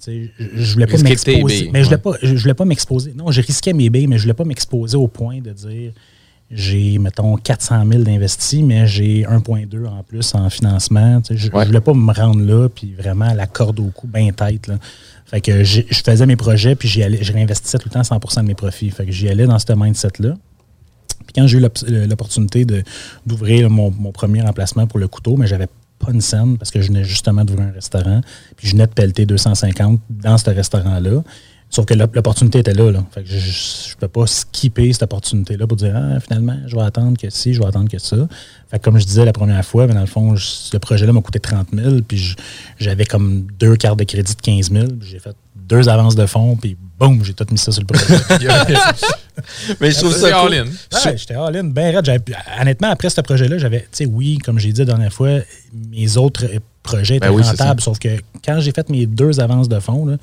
[0.08, 1.70] Je voulais pas m'exposer.
[1.72, 3.14] Mais je voulais pas, je voulais pas m'exposer.
[3.16, 5.92] Non, je risquais mes billes, mais je voulais pas m'exposer au point de dire
[6.54, 11.22] j'ai, mettons, 400 000 d'investis, mais j'ai 1,2 en plus en financement.
[11.22, 11.66] Tu sais, Je ne Ouais.
[11.66, 14.68] voulais pas me rendre là, puis vraiment la corde au cou, bien tête.
[14.68, 14.76] Là.
[15.26, 18.42] Fait que je faisais mes projets, puis j'y allais, je réinvestissais tout le temps 100%
[18.44, 18.90] de mes profits.
[18.92, 20.34] Fait que j'y allais dans ce mindset-là.
[21.26, 22.66] Puis quand j'ai eu l'op- l'opportunité
[23.26, 25.68] d'ouvrir mon, mon premier emplacement pour le couteau, mais j'avais
[26.00, 28.22] pas une scène parce que je venais justement d'ouvrir un restaurant.
[28.58, 31.24] Puis je venais de pelleter 250 dans ce restaurant-là.
[31.74, 32.92] Sauf que l'op- l'opportunité était là.
[32.92, 33.02] là.
[33.12, 36.82] Fait que je ne peux pas skipper cette opportunité-là pour dire ah, finalement, je vais
[36.82, 38.18] attendre que ci, je vais attendre que ça.
[38.70, 41.14] Fait que comme je disais la première fois, mais dans le fond, je- le projet-là
[41.14, 42.02] m'a coûté 30 000.
[42.08, 42.36] Puis
[42.78, 44.86] j'avais comme deux cartes de crédit de 15 000.
[45.00, 46.58] puis J'ai fait deux avances de fonds.
[46.58, 48.22] Puis boum, j'ai tout mis ça sur le projet.
[49.80, 50.54] Mais je trouve ça cool.
[50.54, 50.66] all-in.
[50.66, 52.22] Ouais, j'étais all-in, ben raide.
[52.60, 55.40] Honnêtement, après ce projet-là, j'avais, tu sais, oui, comme j'ai dit la dernière fois,
[55.90, 56.46] mes autres
[56.84, 58.10] projets étaient Ben oui, c'est rentables, sauf que
[58.46, 60.18] quand j'ai fait mes deux avances de fonds, là,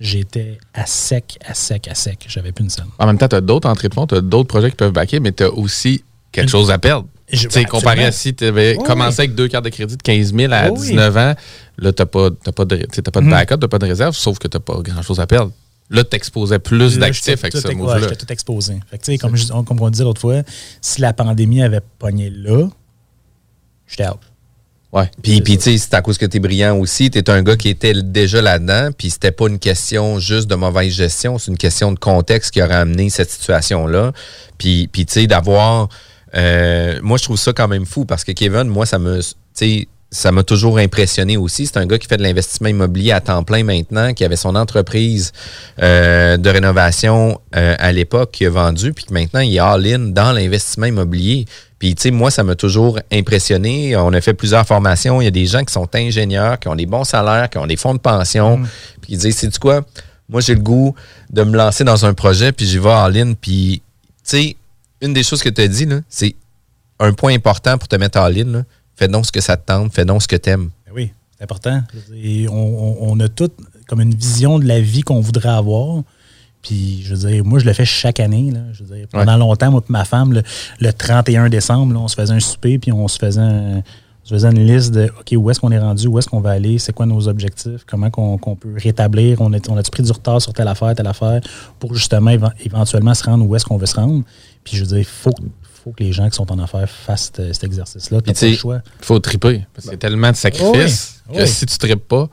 [0.00, 2.24] j'étais à sec, à sec, à sec.
[2.28, 2.86] J'avais plus une scène.
[2.98, 4.92] En même temps, tu as d'autres entrées de fonds, tu as d'autres projets qui peuvent
[4.92, 7.06] backer, mais tu as aussi quelque chose à perdre.
[7.28, 9.24] Tu sais, comparé à si tu avais Oui, commencé oui.
[9.24, 10.86] avec deux cartes de crédit de 15 000 à Oui, oui.
[10.90, 11.34] 19 ans,
[11.78, 12.76] là, tu n'as pas, t'as pas de,
[13.10, 13.30] pas de Mhm.
[13.30, 15.50] backup, tu n'as pas de réserve, sauf que tu n'as pas grand-chose à perdre.
[15.90, 18.00] Là, tu exposais plus d'actifs avec ce move-là.
[18.08, 18.74] J'étais tout exposé.
[18.90, 20.42] Fait que, comme, je- comme on disait l'autre fois,
[20.80, 22.68] si la pandémie avait pogné là,
[23.88, 24.18] j'étais out.
[24.96, 25.10] Ouais.
[25.22, 27.10] Puis, puis tu sais, c'est à cause que tu es brillant aussi.
[27.10, 28.92] Tu es un gars qui était déjà là-dedans.
[28.96, 31.36] Puis, c'était pas une question juste de mauvaise gestion.
[31.38, 34.12] C'est une question de contexte qui aurait amené cette situation-là.
[34.56, 35.90] Puis, puis tu sais, d'avoir.
[36.34, 39.20] euh, moi, je trouve ça quand même fou parce que Kevin, moi, ça me.
[39.20, 41.66] Tu sais, ça m'a toujours impressionné aussi.
[41.66, 44.54] C'est un gars qui fait de l'investissement immobilier à temps plein maintenant, qui avait son
[44.54, 45.32] entreprise
[45.82, 49.98] euh, de rénovation euh, à l'époque, qui a vendu, puis que maintenant, il est all-in
[49.98, 51.44] dans l'investissement immobilier.
[51.78, 53.96] Puis, tu sais, moi, ça m'a toujours impressionné.
[53.96, 55.20] On a fait plusieurs formations.
[55.20, 57.66] Il y a des gens qui sont ingénieurs, qui ont des bons salaires, qui ont
[57.66, 58.60] des fonds de pension,
[59.02, 59.84] puis qui disent, c'est quoi?
[60.28, 60.94] Moi, j'ai le goût
[61.30, 63.34] de me lancer dans un projet, puis j'y vais all-in.
[63.34, 64.56] Puis, tu sais,
[65.02, 66.34] une des choses que tu as dit, c'est
[66.98, 68.44] un point important pour te mettre all-in.
[68.50, 68.62] là.
[68.96, 70.70] Fais donc ce que ça te tente, fais donc ce que t'aimes.
[70.86, 71.82] Ben oui, c'est important.
[72.14, 73.50] Et on, on- on a tout
[73.86, 76.02] comme une vision de la vie qu'on voudrait avoir.
[76.66, 78.50] Puis, je veux dire, moi, je le fais chaque année.
[78.50, 78.60] Là.
[78.72, 80.42] Je veux dire, pendant longtemps, moi et ma femme, le,
[80.80, 84.28] le 31 décembre, là, on se faisait un souper, puis on se faisait, un- on
[84.28, 86.50] se faisait une liste de OK, où est-ce qu'on est rendu, où est-ce qu'on va
[86.50, 90.10] aller, c'est quoi nos objectifs, comment qu'on peut rétablir, on, est, on a-tu pris du
[90.10, 91.40] retard sur telle affaire, telle affaire,
[91.78, 94.24] pour justement éven- éventuellement se rendre où est-ce qu'on veut se rendre.
[94.64, 95.30] Puis, je veux dire, il faut,
[95.84, 98.20] faut que les gens qui sont en affaires fassent cet, cet exercice-là.
[98.20, 98.46] Puis, tu.
[98.48, 98.58] Il
[99.02, 99.64] faut triper.
[99.72, 101.48] Parce qu'il y a tellement de sacrifices Oui, que oui.
[101.48, 102.28] si tu tripes pas,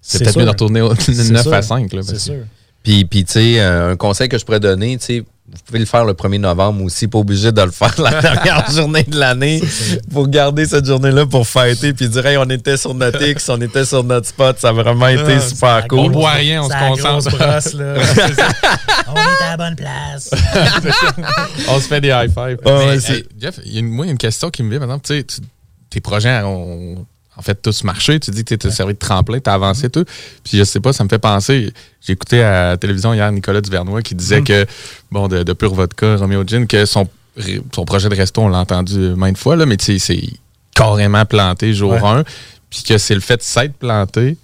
[0.00, 1.52] c'est peut-être mieux de retourner au C'est 9 sûr.
[1.54, 1.92] à 5.
[1.92, 2.44] Là, C'est sûr.
[2.82, 5.80] Puis, puis tu sais, euh, un conseil que je pourrais donner, tu sais, vous pouvez
[5.80, 9.18] le faire le 1er novembre aussi, pas obligé de le faire la dernière journée de
[9.18, 9.60] l'année
[10.10, 13.60] pour garder cette journée-là pour fêter puis dire, hey, on était sur notre X, on
[13.60, 16.12] était sur notre spot, ça a vraiment été super On cool.
[16.12, 17.36] boit rien, on se concentre.
[17.36, 17.94] brosse, là.
[19.08, 20.30] on est à la bonne place.
[21.68, 22.58] On se fait des high five.
[22.64, 24.62] Ah Mais, hey, Jeff, il y a une, moi, il y a une question qui
[24.62, 24.98] me vient maintenant.
[24.98, 25.26] Tu sais,
[25.90, 27.04] tes projets ont
[27.36, 28.20] en fait tous marché.
[28.20, 30.04] Tu dis que tu as servi de tremplin, tu as avancé tout.
[30.44, 31.72] Puis je sais pas, ça me fait penser.
[32.00, 34.66] J'ai écouté à la télévision hier Nicolas Duvernois qui disait que,
[35.10, 37.08] bon, de, de Pure Vodka, Romeo Gin, que son,
[37.74, 40.22] son projet de resto, on l'a entendu maintes fois, là, mais tu sais, c'est
[40.74, 42.00] carrément planté jour Ouais.
[42.02, 42.24] 1.
[42.70, 44.36] Puis que c'est le fait de s'être planté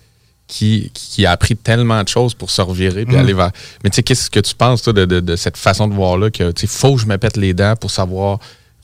[0.46, 3.20] qui, qui a appris tellement de choses pour se revirer puis Mm.
[3.20, 3.50] aller vers.
[3.84, 6.30] Mais tu sais, qu'est-ce que tu penses toi, de, de- de cette façon de voir-là
[6.30, 8.38] que tu faut que je me pète les dents pour savoir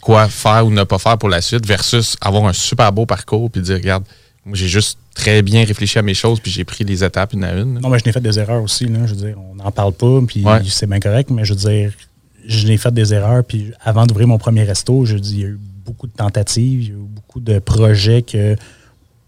[0.05, 3.51] quoi faire ou ne pas faire pour la suite versus avoir un super beau parcours
[3.51, 4.05] puis dire regarde,
[4.45, 7.43] moi j'ai juste très bien réfléchi à mes choses puis j'ai pris les étapes une
[7.45, 7.81] à une.
[7.81, 8.85] Non, mais je n'ai fait des erreurs aussi.
[8.87, 9.07] Là.
[9.07, 10.61] Je veux dire, on n'en parle pas, puis Ouais.
[10.69, 11.93] c'est bien correct, mais je veux dire,
[12.47, 13.43] je n'ai fait des erreurs.
[13.45, 16.83] Puis avant d'ouvrir mon premier resto, je dis, il y a eu beaucoup de tentatives,
[16.83, 18.57] il y a eu beaucoup de projets que.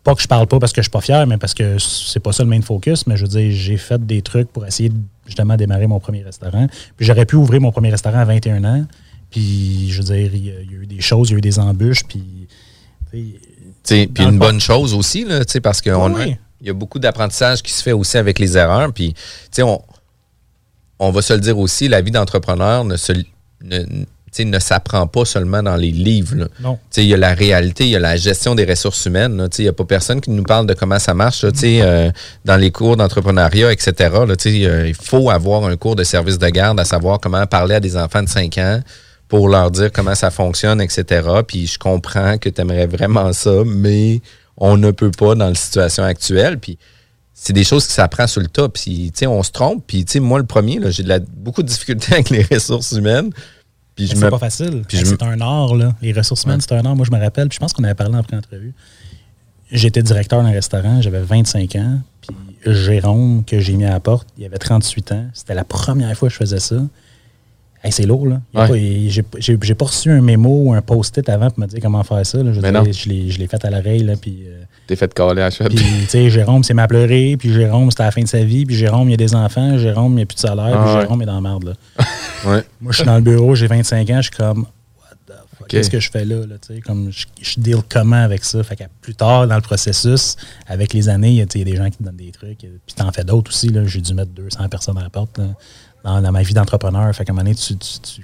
[0.05, 2.21] Pas que je parle pas parce que je suis pas fier, mais parce que c'est
[2.21, 3.09] pas ça le main focus.
[3.09, 4.95] Mais je veux dire, j'ai fait des trucs pour essayer de
[5.27, 6.69] justement démarrer mon premier restaurant.
[6.97, 8.85] Puis j'aurais pu ouvrir mon premier restaurant à 21 ans.
[9.37, 11.35] Puis je veux dire, il y a, il y a eu des choses, il y
[11.35, 12.05] a eu des embûches.
[12.05, 12.25] Puis.
[13.13, 16.37] Puis une bonne chose aussi, là, parce qu'il Oui.
[16.63, 18.91] y a beaucoup d'apprentissage qui se fait aussi avec les erreurs.
[18.95, 19.13] Puis,
[19.59, 19.79] on,
[20.99, 23.13] on va se le dire aussi, la vie d'entrepreneur ne se
[23.63, 23.85] ne,
[24.39, 26.35] ne s'apprend pas seulement dans les livres.
[26.37, 26.49] là.
[26.61, 26.79] Non.
[26.91, 29.49] T'sais, Il y a la réalité, il y a la gestion des ressources humaines.
[29.59, 32.11] Il n'y a pas personne qui nous parle de comment ça marche là, euh,
[32.47, 33.93] dans les cours d'entrepreneuriat, etc.
[34.27, 37.75] Là, euh, il faut avoir un cours de service de garde à savoir comment parler
[37.75, 38.81] à des enfants de 5 ans
[39.29, 41.29] pour leur dire comment ça fonctionne, etc.
[41.47, 44.21] Puis je comprends que tu aimerais vraiment ça, mais
[44.57, 46.59] on ne peut pas dans la situation actuelle.
[46.59, 46.79] Puis
[47.35, 48.69] c'est des choses qui s'apprend sur le tas.
[48.71, 49.85] Puis, tu sais, on se trompe.
[49.87, 52.93] Puis, tu sais, moi, le premier, j'ai de la- beaucoup de difficultés avec les ressources
[52.93, 53.31] humaines.
[53.95, 54.85] Puis, je Mais me C'est pas facile.
[54.89, 55.95] puis C'est un art, là.
[56.01, 56.97] Les ressources humaines, c'est un art.
[56.97, 58.73] Moi, je me rappelle, puis je pense qu'on avait parlé en pré-entrevue.
[59.71, 62.35] J'étais directeur d'un restaurant, j'avais 25 ans, puis
[62.65, 65.27] Jérôme, que j'ai mis à la porte, il avait 38 ans.
[65.35, 66.77] C'était la première fois que je faisais ça.
[67.87, 68.41] Hey, c'est lourd, là.
[68.69, 69.09] Ouais.
[69.39, 72.43] J'ai pas reçu un mémo ou un post-it avant pour me dire comment faire ça.
[72.43, 72.53] là.
[72.53, 72.93] Je, dire,
[73.31, 74.43] je l'ai fait à l'oreille, là, puis...
[74.47, 75.69] euh, T'es fait caler à chute.
[75.69, 77.37] Puis, tu sais, Jérôme, c'est m'a pleuré.
[77.39, 78.67] Puis, Jérôme, c'était à la fin de sa vie.
[78.67, 79.79] Puis, Jérôme, il y a des enfants.
[79.79, 80.77] Jérôme, il n'y a plus de salaire.
[80.77, 81.01] Ah puis, ouais.
[81.03, 82.05] Jérôme est dans la merde, là.
[82.45, 82.63] Ouais.
[82.81, 84.17] Moi, je suis dans le bureau, j'ai 25 ans.
[84.19, 84.61] Je suis comme,
[85.01, 86.81] what the fuck, qu'est-ce que je fais là, là, tu sais?
[86.81, 88.63] Comme, je, je deal comment avec ça?
[88.63, 90.37] Fait que plus tard, dans le processus,
[90.69, 92.03] avec les années, il y a tu sais, il y a des gens qui te
[92.05, 92.59] donnent des trucs.
[92.59, 93.85] Puis, t'en fais d'autres aussi, là.
[93.87, 95.47] J'ai dû mettre 200 personnes à la porte, là,
[96.07, 97.15] dans, dans ma vie d'entrepreneur.
[97.15, 97.77] Fait qu'à un moment donné, tu.
[97.77, 98.23] tu-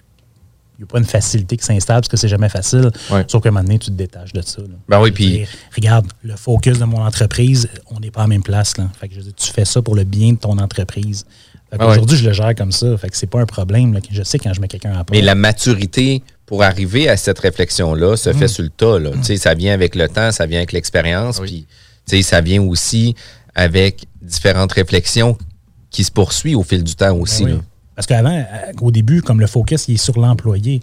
[0.78, 2.90] n'y a pas une facilité qui s'installe parce que c'est jamais facile.
[3.10, 3.24] Ouais.
[3.28, 4.62] Sauf qu'à un moment donné, tu te détaches de ça.
[4.62, 4.68] là.
[4.88, 5.44] Ben oui, puis-
[5.76, 8.76] regarde, le focus de mon entreprise, on n'est pas à la même place.
[8.78, 8.88] Là.
[8.98, 11.24] Fait que je dire, tu fais ça pour le bien de ton entreprise.
[11.70, 11.92] Ah ouais.
[11.92, 12.96] Aujourd'hui, je le gère comme ça.
[12.96, 13.92] Fait que c'est pas un problème.
[13.92, 14.00] là.
[14.10, 15.10] Je sais quand je mets quelqu'un à porte.
[15.12, 18.98] Mais la maturité pour arriver à cette réflexion-là se fait sur le tas.
[18.98, 19.10] Là.
[19.18, 21.46] Tu sais, Ça vient avec le temps, ça vient avec l'expérience, Oui.
[21.46, 21.66] puis
[22.08, 23.14] tu sais, ça vient aussi
[23.54, 25.36] avec différentes réflexions
[25.90, 27.44] qui se poursuivent au fil du temps aussi.
[27.44, 27.60] Ben oui.
[28.06, 30.80] Parce qu'avant, euh, au début, comme le focus, il est sur l'employé.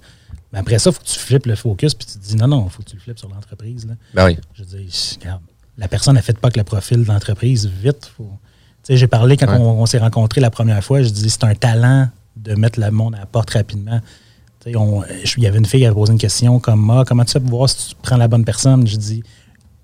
[0.54, 2.48] Mais après ça, il faut que tu flippes le focus puis tu te dis non,
[2.48, 3.88] non, il faut que tu le flippes sur l'entreprise.
[4.14, 4.38] Ben oui.
[4.54, 4.90] Je veux dire,
[5.22, 5.42] regarde,
[5.78, 8.10] la personne n'a fait pas que le profil de l'entreprise vite.
[8.18, 8.24] Faut...
[8.84, 9.58] Tu sais, J'ai parlé quand Ouais.
[9.60, 12.90] on, on s'est rencontrés la première fois, je dis c'est un talent de mettre le
[12.90, 14.00] monde à la porte rapidement.
[14.66, 14.74] Il
[15.38, 17.50] y avait une fille qui avait posé une question comme ah, comment tu fais pour
[17.60, 18.88] voir si tu prends la bonne personne?
[18.88, 19.24] Je dis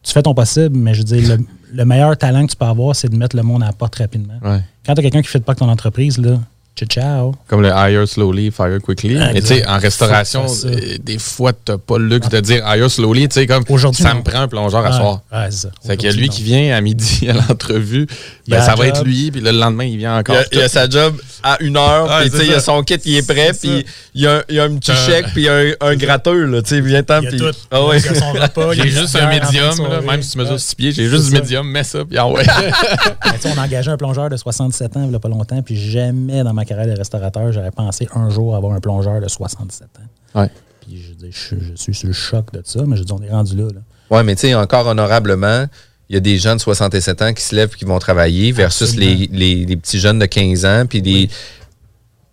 [0.03, 1.37] tu fais ton possible, mais je dis le,
[1.73, 3.95] le meilleur talent que tu peux avoir, c'est de mettre le monde à la porte
[3.95, 4.37] rapidement.
[4.43, 4.61] Ouais.
[4.85, 6.39] Quand tu as quelqu'un qui ne fait pas que ton entreprise, là,
[6.75, 7.35] ciao, ciao.
[7.47, 9.13] Comme le hire slowly, fire quickly.
[9.13, 9.33] Exact.
[9.33, 12.89] Mais tu sais, en restauration, euh, des fois, t'as pas le luxe de dire hire
[12.91, 13.27] slowly.
[13.29, 14.19] Tu sais, comme Aujourd'hui, ça non.
[14.19, 15.21] me prend un plongeur à Ouais, soir.
[15.31, 15.69] ouais, c'est ça.
[15.81, 16.33] C'est qu'il y a Aujourd'hui, lui non.
[16.35, 18.07] qui vient à midi à l'entrevue.
[18.47, 20.35] Il Ben, ça va être lui, puis le lendemain, il vient Il encore.
[20.35, 22.45] y a, il y a sa job à une heure, Ouais, puis c'est tu sais,
[22.45, 24.59] il y a son kit qui est prêt, puis il y, a un- il y
[24.59, 27.19] a un petit chèque, puis il y a un, un gratteux, là, tu sais, viens-t'en,
[27.21, 27.39] Il y a puis...
[27.39, 27.51] tout.
[27.71, 27.97] Ah ouais.
[27.99, 28.05] Il
[28.77, 30.59] il J'ai juste un médium, là, même si tu mesures Ouais.
[30.59, 32.43] 6 pieds, j'ai juste du médium, mets ça, puis ah ouais.
[33.23, 35.29] Ben, tu sais, on a engagé un plongeur de 67 ans il n'y a pas
[35.29, 39.19] longtemps, puis jamais dans ma carrière de restaurateur, j'aurais pensé un jour avoir un plongeur
[39.21, 40.41] de 67 ans.
[40.41, 40.49] Ouais.
[40.81, 43.21] Puis je, dis, je, je suis sur le choc de ça, mais je dis, on
[43.21, 43.63] est rendu là.
[43.73, 43.81] là.
[44.15, 45.65] Ouais, mais tu sais, encore honorablement,
[46.09, 48.51] il y a des gens de 67 ans qui se lèvent et qui vont travailler
[48.51, 51.29] versus les, les, les petits jeunes de 15 ans, puis les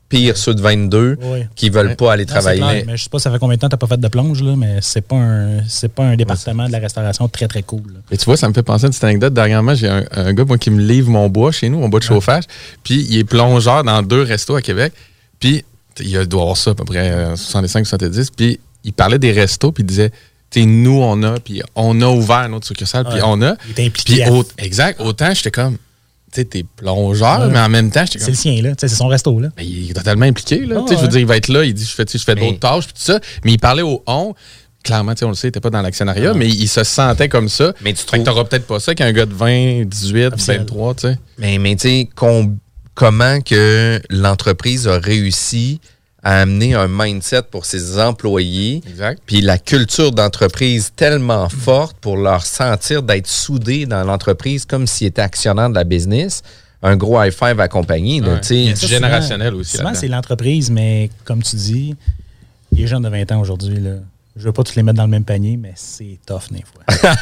[0.08, 1.38] pires, ceux de 22, Oui.
[1.56, 1.96] qui veulent Ouais.
[1.96, 2.60] pas aller Non, travailler.
[2.60, 4.08] clair, mais je sais pas ça fait combien de temps tu n'as pas fait de
[4.08, 7.62] plonge, là, mais c'est pas un c'est pas un département de la restauration très très
[7.62, 7.94] cool.
[7.94, 8.00] là.
[8.10, 9.32] Et tu vois, ça me fait penser à une petite anecdote.
[9.32, 12.00] Dernièrement, j'ai un, un gars moi, qui me livre mon bois chez nous, mon bois
[12.00, 12.44] de chauffage.
[12.84, 14.92] Puis il est plongeur dans deux restos à Québec.
[15.40, 15.64] Puis
[15.98, 18.28] il doit avoir ça à peu près euh, 65-70.
[18.36, 20.10] Puis il parlait des restos, puis il disait,
[20.60, 23.56] nous, on a, puis on a ouvert notre succursale, puis on a.
[23.68, 25.76] Il est impliqué Puis à- au- exact, autant j'étais comme,
[26.32, 27.48] tu sais, t'es plongeur, Ouais.
[27.50, 28.34] mais en même temps, j'étais C'est comme.
[28.34, 28.70] le sien, là.
[28.70, 29.48] Tu sais, C'est son resto, là.
[29.56, 30.64] Ben, il est totalement impliqué.
[30.66, 30.80] Là.
[30.82, 32.18] Tu sais, Je veux dire, il va être là, il dit je fais, tu sais,
[32.18, 33.20] je fais Mais- d'autres tâches, puis tout ça.
[33.44, 34.34] Mais il parlait au on.
[34.84, 37.28] Clairement, tu sais, on le sait, il n'était pas dans l'actionnariat, mais il se sentait
[37.28, 37.72] comme ça.
[37.82, 40.64] Mais tu trouves- t'auras peut-être pas ça qu'un gars de 20, 18, Absolument.
[40.64, 41.18] 23, tu sais.
[41.38, 42.56] Mais, mais tu sais, com-
[42.94, 45.80] comment que l'entreprise a réussi
[46.24, 49.20] à amener un mindset pour ses employés, Exact.
[49.26, 55.08] puis la culture d'entreprise tellement forte pour leur sentir d'être soudés dans l'entreprise comme s'ils
[55.08, 56.42] étaient actionnaires de la business.
[56.84, 58.20] Un gros high five accompagné.
[58.20, 58.40] Ouais.
[58.40, 58.56] tu sais.
[58.56, 61.94] Il y a Ça, du générationnel aussi Souvent, c'est l'entreprise, mais comme tu dis,
[62.72, 63.96] les jeunes de 20 ans aujourd'hui, là,
[64.36, 66.82] je veux pas tous les mettre dans le même panier, mais c'est tough des fois.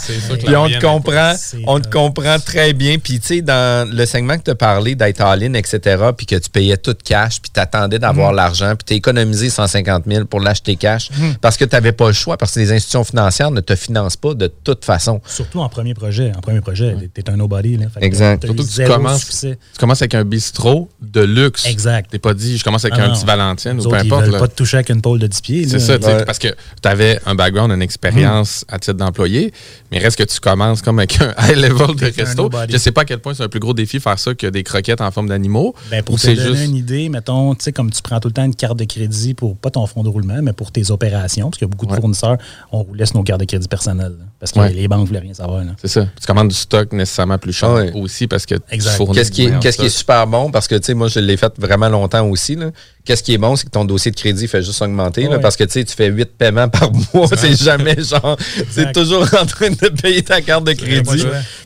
[0.00, 1.32] C'est que Puis on te comprend,
[1.66, 2.98] on te comprend très bien.
[2.98, 5.80] Puis tu sais, dans le segment que tu as parlé d'être all-in, etc.,
[6.16, 8.36] puis que tu payais tout cash, puis tu attendais d'avoir Mhm.
[8.36, 11.10] l'argent, puis tu as économisé 150 000 pour l'acheter cash
[11.40, 14.16] parce que tu n'avais pas le choix, parce que les institutions financières ne te financent
[14.16, 15.20] pas de toute façon.
[15.26, 16.32] Surtout en premier projet.
[16.36, 17.76] En premier projet, t'es un nobody.
[17.76, 17.86] Là.
[18.00, 18.44] Exact.
[18.44, 19.40] Surtout que tu commences-.
[19.40, 21.66] Tu commences avec un bistrot de luxe.
[21.66, 22.10] Exact.
[22.10, 23.14] T'es pas dit, je commence avec Ah un non.
[23.14, 24.06] petit Valentine Nous ou peu importe.
[24.06, 24.38] Ils veulent là.
[24.40, 25.66] pas te toucher avec une pôle de 10 pieds.
[25.68, 25.80] C'est là.
[25.80, 26.24] ça, tu sais, Ouais.
[26.24, 29.52] parce que tu avais un background, une expérience à titre d'employé,
[29.90, 32.50] mais reste que tu commences comme avec un high level de resto.
[32.68, 34.62] Je sais pas à quel point c'est un plus gros défi faire ça que des
[34.62, 35.74] croquettes en forme d'animaux.
[35.90, 36.64] Ben, pour ou te c'est donner juste.
[36.70, 39.34] une idée, mettons, tu sais, comme tu prends tout le temps une carte de crédit
[39.34, 41.86] pour, pas ton fonds de roulement, mais pour tes opérations, parce qu'il y a beaucoup
[41.86, 42.00] de Ouais.
[42.00, 42.36] fournisseurs,
[42.72, 44.16] on sur nos cartes de crédit personnelles.
[44.18, 44.72] là, parce que Ouais.
[44.72, 45.62] les banques ne voulaient rien savoir.
[45.80, 46.06] C'est ça.
[46.20, 47.92] Tu commandes du stock nécessairement plus cher ouais.
[47.94, 48.90] aussi parce que Exact.
[48.92, 51.36] tu fournis Qu'est-ce qui, qui est super bon, parce que tu sais, moi, je l'ai
[51.36, 52.54] fait vraiment longtemps aussi.
[52.56, 52.70] là.
[53.06, 55.56] Qu'est-ce qui est bon, c'est que ton dossier de crédit fait juste augmenter, là, parce
[55.56, 57.28] que tu fais 8 paiements par mois.
[57.36, 58.36] C'est jamais genre,
[58.70, 61.24] c'est toujours en train de payer ta carte de crédit.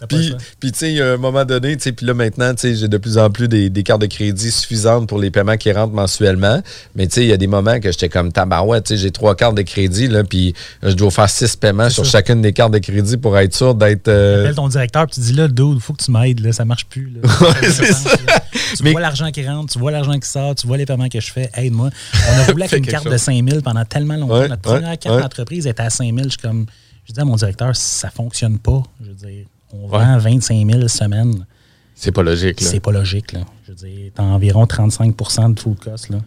[0.08, 2.54] Puis, puis tu sais, il y a un moment donné, tu sais, puis là maintenant,
[2.54, 5.30] tu sais, j'ai de plus en plus des, des cartes de crédit suffisantes pour les
[5.30, 6.62] paiements qui rentrent mensuellement.
[6.94, 9.10] Mais tu sais, il y a des moments que j'étais comme tabarouette, tu sais, j'ai
[9.10, 12.72] trois cartes de crédit, là, puis je dois faire six paiements sur chacune des cartes
[12.72, 14.08] de crédit pour être sûr d'être.
[14.08, 16.52] euh, Appelle ton directeur puis tu dis là, dude, il faut que tu m'aides, là,
[16.52, 17.10] ça marche plus.
[17.22, 17.30] Là.
[17.62, 18.10] c'est ça.
[18.76, 21.08] Tu Mais- vois l'argent qui rentre, tu vois l'argent qui sort, tu vois les paiements
[21.08, 21.90] que je fais, aide-moi.
[22.14, 23.12] On a roulé avec une carte chose.
[23.12, 24.34] de 5000 pendant tellement longtemps.
[24.40, 25.22] Ouais, Notre ouais, première carte ouais.
[25.22, 26.24] d'entreprise était à 5000.
[26.24, 26.66] Je suis comme,
[27.06, 28.82] je dis à mon directeur, ça fonctionne pas.
[29.02, 29.98] Je veux dire, on Ouais.
[30.04, 31.46] vend 25 000 semaine.
[31.94, 32.60] C'est pas logique.
[32.60, 33.40] C'est pas logique, là.
[33.66, 36.18] Je veux dire, t'as environ 35% de food cost, là.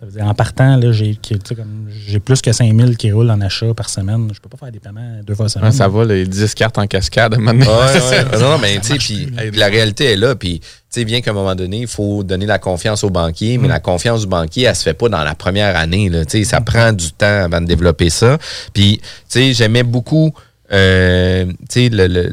[0.00, 2.96] Ça veut dire, en partant, là, j'ai qui- tu sais, comme, j'ai plus que 5000
[2.96, 4.28] qui roulent en achat par semaine.
[4.34, 5.68] Je peux pas faire des paiements deux fois semaine.
[5.68, 7.66] Ouais, ça va, les 10 cartes en cascade maintenant.
[7.66, 8.24] Ouais, ouais.
[8.40, 10.60] non, non, mais tu sais, puis la réalité est là, puis
[11.00, 13.62] sais, bien qu'à un moment donné, il faut donner la confiance au banquier, Mm.
[13.62, 16.38] mais la confiance du banquier, elle se fait pas dans la première année, là, tu
[16.38, 18.38] sais, ça prend du temps avant de développer ça.
[18.72, 20.32] Puis, tu sais, j'aimais beaucoup,
[20.72, 22.32] euh, tu sais, le, le,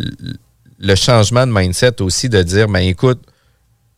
[0.79, 3.19] le changement de mindset aussi de dire, ben écoute,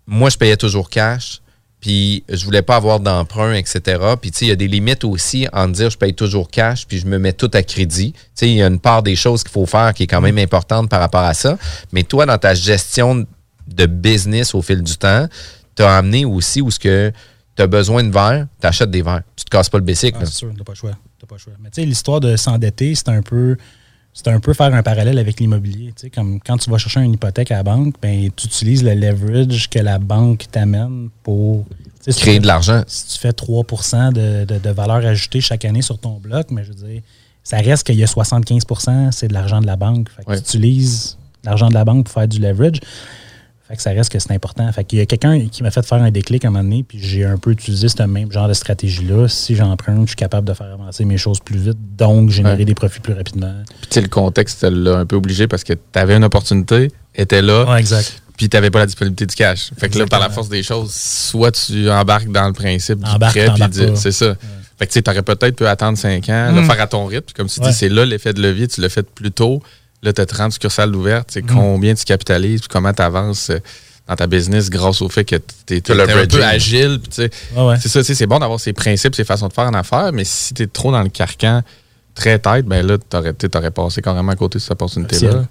[0.08, 1.41] moi, je payais toujours cash,
[1.80, 4.00] puis je voulais pas avoir d'emprunt, etc.
[4.21, 6.86] Puis, tu sais, il y a des limites aussi en dire je paye toujours cash,
[6.88, 8.13] puis je me mets tout à crédit.
[8.13, 10.21] Tu sais, il y a une part des choses qu'il faut faire qui est quand
[10.21, 11.58] même importante par rapport à ça.
[11.91, 13.26] Mais toi, dans ta gestion
[13.73, 15.27] de business au fil du temps,
[15.75, 17.12] tu as amené aussi où ce que
[17.55, 19.23] tu as besoin de verres, tu achètes des verres.
[19.36, 20.15] Tu te casses pas le basic.
[20.17, 20.91] Ah, c'est sûr, t'as pas le choix.
[21.19, 21.53] T'as pas le choix.
[21.62, 23.57] Mais tu sais, l'histoire de s'endetter, c'est un peu.
[24.13, 25.93] C'est un peu faire un parallèle avec l'immobilier.
[25.95, 28.84] Tu sais, comme quand tu vas chercher une hypothèque à la banque, ben, tu utilises
[28.84, 31.65] le leverage que la banque t'amène pour
[32.03, 32.84] tu sais, tu Créer de l'argent.
[32.88, 33.63] Si tu fais 3
[34.12, 37.01] de, de, de valeur ajoutée chaque année sur ton bloc, mais je veux dire,
[37.41, 40.10] ça reste qu'il y a 75% c'est de l'argent de la banque.
[40.10, 40.36] Fait que Ouais.
[40.41, 42.81] tu utilises l'argent de la banque pour faire du leverage.
[43.71, 44.69] Fait que ça reste que c'est important.
[44.73, 46.84] Fait qu'il y a quelqu'un qui m'a fait faire un déclic à un moment donné,
[46.84, 49.29] puis j'ai un peu utilisé ce même genre de stratégie-là.
[49.29, 52.65] Si j'emprunte, je suis capable de faire avancer mes choses plus vite, donc générer Ouais.
[52.65, 53.53] des profits plus rapidement.
[53.79, 56.91] Puis tu sais, le contexte l'a un peu obligé parce que tu avais une opportunité,
[57.15, 58.21] était là, Ouais, exact.
[58.36, 59.71] puis tu n'avais pas la disponibilité du cash.
[59.77, 63.10] Fait que là, par la force des choses, soit tu embarques dans le principe du
[63.10, 64.36] Embarque, prêt, puis c'est ça.
[64.77, 66.65] Fait que tu sais, t'aurais peut-être pu attendre 5 ans, le Mm.
[66.65, 67.27] faire à ton rythme.
[67.36, 67.67] Comme tu Ouais.
[67.69, 69.62] dis, c'est là l'effet de levier, tu l'as fait plus tôt.
[70.03, 71.35] Là, tu as 30 succursales ouvertes.
[71.35, 71.41] Mm.
[71.41, 73.51] Tu sais, Combien tu capitalises, puis comment tu avances
[74.07, 76.99] dans ta business grâce au fait que tu es, un peu agile.
[77.55, 77.75] Ouais.
[77.79, 80.53] C'est ça, c'est bon d'avoir ses principes, ses façons de faire en affaires, mais si
[80.53, 81.61] tu es trop dans le carcan
[82.13, 85.45] très tête, ben là, tu aurais, aurais passé carrément à côté de cette opportunité-là.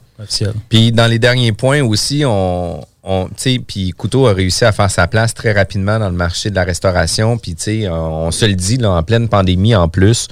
[0.68, 4.72] Puis dans les derniers points aussi, on, on tu sais, puis Couteau a réussi à
[4.72, 7.38] faire sa place très rapidement dans le marché de la restauration.
[7.38, 10.28] Puis tu sais, on, on se le dit là, en pleine pandémie en plus.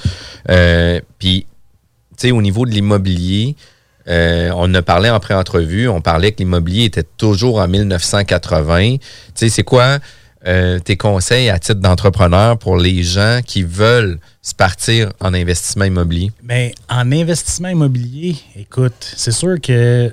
[0.50, 1.46] Euh, puis
[2.18, 3.56] tu sais, au niveau de l'immobilier,
[4.08, 8.96] euh, on a parlé en pré-entrevue, on parlait que l'immobilier était toujours en 1980.
[8.96, 9.00] Tu
[9.34, 9.98] sais, c'est quoi
[10.46, 15.84] euh, tes conseils à titre d'entrepreneur pour les gens qui veulent se partir en investissement
[15.84, 16.32] immobilier?
[16.42, 20.10] Mais en investissement immobilier, écoute, c'est sûr que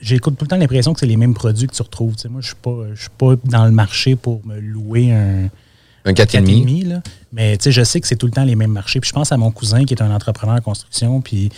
[0.00, 2.14] j'écoute tout le temps l'impression que c'est les mêmes produits que tu retrouves.
[2.30, 5.48] Moi, je ne suis pas dans le marché pour me louer un,
[6.04, 6.44] Un 4,5?
[6.44, 7.02] 4,5, là.
[7.32, 9.00] Mais tu sais, je sais que c'est tout le temps les mêmes marchés.
[9.00, 11.20] Puis je pense à mon cousin qui est un entrepreneur en construction.
[11.20, 11.50] Puis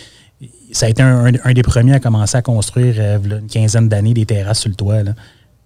[0.71, 3.87] ça a été un, un- un des premiers à commencer à construire euh, une quinzaine
[3.89, 5.03] d'années des terrasses sur le toit.
[5.03, 5.13] là.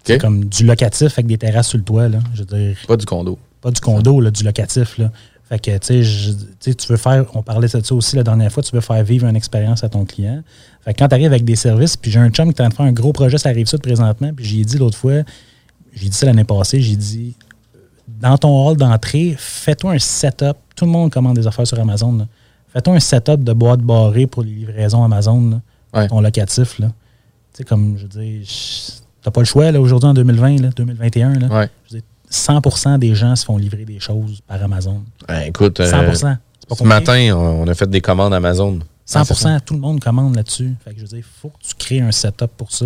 [0.04, 2.08] C'est comme du locatif avec des terrasses sur le toit.
[2.10, 2.20] Là.
[2.34, 3.38] Je veux dire, Pas du condo.
[3.62, 4.98] pas du condo, là, du locatif.
[4.98, 5.12] Là.
[5.50, 6.04] Fait que, tu
[6.60, 9.28] sais, veux faire, on parlait de ça aussi la dernière fois, tu veux faire vivre
[9.28, 10.42] une expérience à ton client.
[10.86, 12.70] Fait que quand tu arrives avec des services, puis j'ai un chum qui est en
[12.70, 15.24] train de faire un gros projet, ça arrive ça présentement, puis j'ai dit l'autre fois,
[15.94, 17.36] j'ai dit ça l'année passée, j'ai dit,
[18.22, 20.58] dans ton hall d'entrée, fais-toi un setup.
[20.76, 22.14] Tout le monde commande des affaires sur Amazon.
[22.18, 22.28] là.
[22.74, 25.62] Fais-toi un setup de boîte barrée pour les livraisons Amazon, là,
[26.02, 26.08] Ouais.
[26.08, 26.76] ton locatif.
[26.78, 26.84] Tu
[27.54, 28.92] sais, comme, je je-
[29.24, 31.34] t'as pas le choix, aujourd'hui, en 2020, là, 2021.
[31.34, 31.48] Là.
[31.48, 31.70] Ouais.
[31.90, 35.02] Je veux dire, 100 des gens se font livrer des choses par Amazon.
[35.28, 35.98] Ben, écoute, euh, 100
[36.60, 38.80] C'est pas ce matin, on a fait des commandes Amazon.
[39.06, 40.76] 100% tout le monde commande là-dessus.
[40.86, 42.86] Fait que je veux dire, il faut que tu crées un setup pour ça.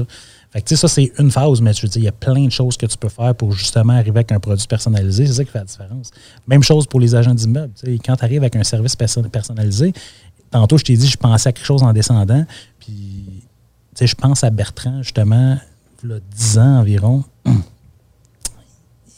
[0.54, 2.46] Fait que tu ça, c'est une phase, mais je veux dire, il y a plein
[2.46, 5.26] de choses que tu peux faire pour justement arriver avec un produit personnalisé.
[5.26, 6.12] C'est ça qui fait la différence.
[6.48, 7.74] Même chose pour les agents d'immeubles.
[7.84, 9.94] Tu Quand tu arrives avec un service perso- personnalisé,
[10.52, 12.46] tantôt, je t'ai dit, je pensais à quelque chose en descendant.
[12.80, 13.42] Puis,
[13.96, 15.58] tu je pense à Bertrand, justement,
[16.04, 17.24] il y a 10 ans environ.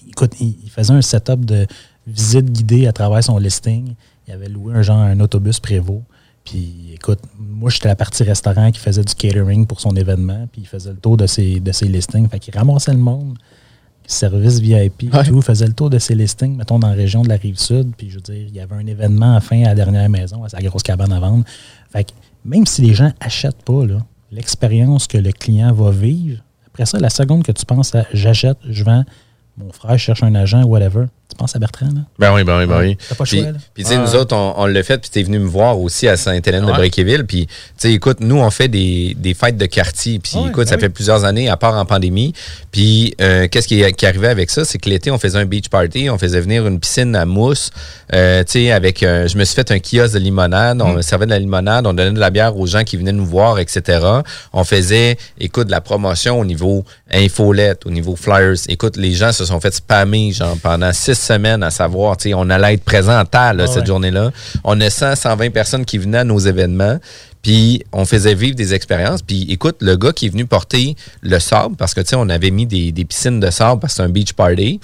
[0.08, 1.67] Écoute, il, il faisait un setup de
[2.08, 3.93] visite guidée à travers son listing.
[4.26, 6.02] Il avait loué un genre un autobus prévôt.
[6.45, 10.62] Puis écoute, moi j'étais la partie restaurant qui faisait du catering pour son événement, puis
[10.62, 12.29] il faisait le tour de ses, de ses listings.
[12.29, 13.38] Fait qu'il ramassait le monde,
[14.08, 15.23] service VIP, Ouais.
[15.23, 17.93] tout, faisait le tour de ses listings, mettons dans la région de la rive sud.
[17.97, 20.43] Puis je veux dire, il y avait un événement à fin à la dernière maison,
[20.43, 21.43] à sa grosse cabane à vendre.
[21.91, 22.12] Fait que
[22.43, 23.81] même si les gens achètent pas,
[24.31, 28.58] l'expérience que le client va vivre, après ça, la seconde que tu penses à j'achète,
[28.69, 29.03] je vends,
[29.58, 32.01] mon frère cherche un agent, whatever, tu penses à Bertrand, là?
[32.19, 32.97] Ben oui, ben oui, ben oui.
[33.09, 33.57] T'as pas Puis, choix, là.
[33.73, 36.07] puis, tu sais, nous autres, on, on l'a fait, puis t'es venu me voir aussi
[36.07, 36.77] à Sainte-Hélène de Ouais.
[36.77, 37.25] Bréquéville.
[37.25, 40.19] Puis, tu sais, écoute, nous, on fait des, des fêtes de quartier.
[40.19, 40.81] Puis, Ouais, écoute, ben ça oui.
[40.81, 42.33] fait plusieurs années, à part en pandémie.
[42.71, 44.65] Puis, euh, qu'est-ce qui, qui arrivait avec ça?
[44.65, 47.71] C'est que l'été, on faisait un beach party, on faisait venir une piscine à mousse.
[48.13, 50.81] Euh, tu sais, avec, euh, je me suis fait un kiosque de limonade, Mm.
[50.81, 53.25] on servait de la limonade, on donnait de la bière aux gens qui venaient nous
[53.25, 54.00] voir, etc.
[54.54, 58.56] On faisait, écoute, de la promotion au niveau infolette, au niveau flyers.
[58.69, 62.33] Écoute, les gens se sont fait spammer, genre, pendant six semaines à savoir, tu sais,
[62.33, 63.85] on allait être présent en tas, là, Ah cette ouais.
[63.87, 64.31] journée-là.
[64.63, 66.99] On a 100, 120 personnes qui venaient à nos événements.
[67.41, 69.21] Puis on faisait vivre des expériences.
[69.21, 72.27] Puis écoute, le gars qui est venu porter le sable, parce que tu sais, on
[72.29, 74.79] avait mis des, des piscines de sable parce que c'est un beach party.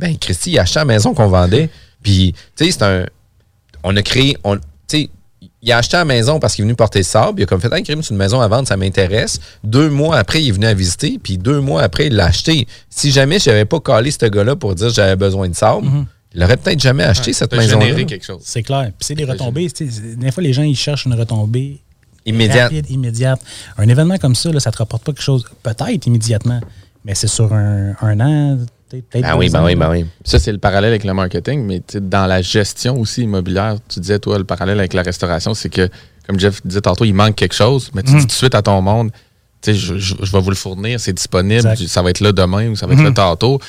[0.00, 1.70] Ben, Christy, il a acheté la maison qu'on vendait.
[2.02, 3.06] Puis, tu sais, c'est un.
[3.84, 4.36] On a créé.
[4.42, 5.10] On, tu sais,
[5.62, 7.40] il a acheté la maison parce qu'il est venu porter le sable.
[7.40, 9.40] Il a comme fait un crime sur une maison à vendre, ça m'intéresse.
[9.62, 11.18] Deux mois après, il est venu à visiter.
[11.22, 12.66] Puis deux mois après, il l'a acheté.
[12.88, 15.86] Si jamais je n'avais pas calé ce gars-là pour dire que j'avais besoin de sable,
[16.34, 17.84] il aurait peut-être jamais acheté cette maison-là.
[17.86, 18.40] généré quelque chose.
[18.44, 18.86] C'est clair.
[18.98, 19.68] Puis c'est des retombées.
[20.16, 21.80] Des fois, les gens, ils cherchent une retombée
[22.26, 22.64] Immédiate.
[22.70, 23.40] rapide, immédiate.
[23.78, 26.60] Un événement comme ça, là, ça ne te rapporte pas quelque chose, peut-être immédiatement,
[27.04, 28.58] mais c'est sur un, un an,
[28.90, 30.04] peut-être Ben oui, ben oui, ben oui.
[30.24, 33.76] Ça, c'est le parallèle avec le marketing, mais tu sais, dans la gestion aussi immobilière,
[33.88, 35.88] tu disais, toi, le parallèle avec la restauration, c'est que,
[36.26, 38.62] comme Jeff disait tantôt, il manque quelque chose, mais tu dis tout de suite à
[38.62, 39.10] ton monde,
[39.62, 41.86] tu sais, je, je- je vais vous le fournir, c'est disponible, Exact.
[41.86, 43.60] ça va être là demain ou ça va être là tantôt,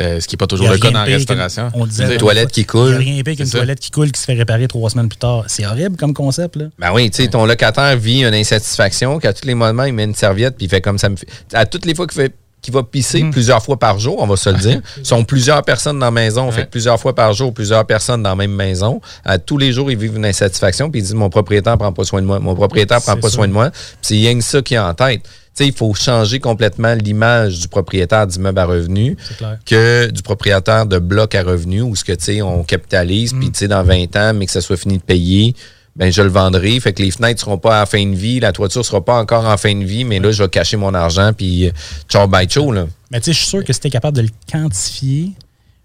[0.00, 1.70] euh, ce qui n'est pas Il toujours le cas dans la restauration.
[1.74, 2.88] On disait, l'autre toilette qui Il coule.
[2.88, 5.18] n'y a rien pire qu'une toilette qui coule qui se fait réparer trois semaines plus
[5.18, 5.44] tard.
[5.46, 6.56] C'est horrible comme concept.
[6.56, 6.64] Là.
[6.80, 10.02] Ben oui, tu sais, ton locataire vit une insatisfaction, qu'à tous les moments, il met
[10.02, 11.28] une serviette, puis il fait comme ça me fait.
[11.52, 12.34] À toutes les fois qu'il fait
[12.66, 13.30] qu'il va pisser Mm.
[13.30, 14.80] plusieurs fois par jour, on va se le dire.
[15.02, 16.66] sont plusieurs personnes dans la maison, on fait Ouais.
[16.66, 19.00] que plusieurs fois par jour, plusieurs personnes dans la même maison.
[19.24, 22.04] À tous les jours, ils vivent une insatisfaction, puis ils disent mon propriétaire prend pas
[22.04, 23.34] soin de moi, mon propriétaire prend pas ça.
[23.36, 23.70] soin de moi.
[24.02, 25.22] C'est rien que ça qui est en tête.
[25.22, 29.16] Tu sais, il faut changer complètement l'image du propriétaire d'immeuble à revenus
[29.64, 33.50] que du propriétaire de bloc à revenus où ce que tu sais on capitalise puis
[33.50, 35.54] tu sais dans 20 ans mais que ça soit fini de payer
[35.96, 38.52] ben je le vendrai fait que les fenêtres seront pas à fin de vie la
[38.52, 41.32] toiture sera pas encore en fin de vie mais là je vais cacher mon argent
[41.36, 41.70] puis euh,
[42.08, 44.16] ciao bye ciao là Mais tu sais, je suis sûr que si tu es capable
[44.16, 45.32] de le quantifier,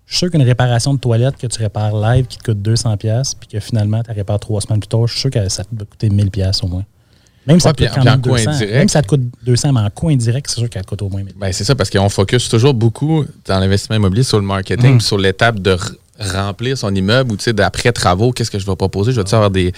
[0.05, 3.33] je suis sûr qu'une réparation de toilette que tu répares live qui te coûte 200$,
[3.39, 5.63] puis que finalement tu la répares trois semaines plus tard, je suis sûr que ça
[5.63, 6.83] te va coûter 1000$ au moins.
[7.47, 8.51] Même si ça te coûte puis- quand puis en même coût 200.
[8.51, 8.73] indirect.
[8.75, 11.01] Même si ça te coûte 200, mais en coût indirect, c'est sûr qu'elle te coûte
[11.03, 11.33] au moins 1000$.
[11.39, 15.05] Ben, c'est ça, parce qu'on focus toujours beaucoup dans l'investissement immobilier sur le marketing, puis
[15.07, 15.77] sur l'étape de
[16.21, 19.11] remplir son immeuble ou tu sais, d'après travaux, qu'est-ce que je vais proposer?
[19.11, 19.73] Je vais avoir des,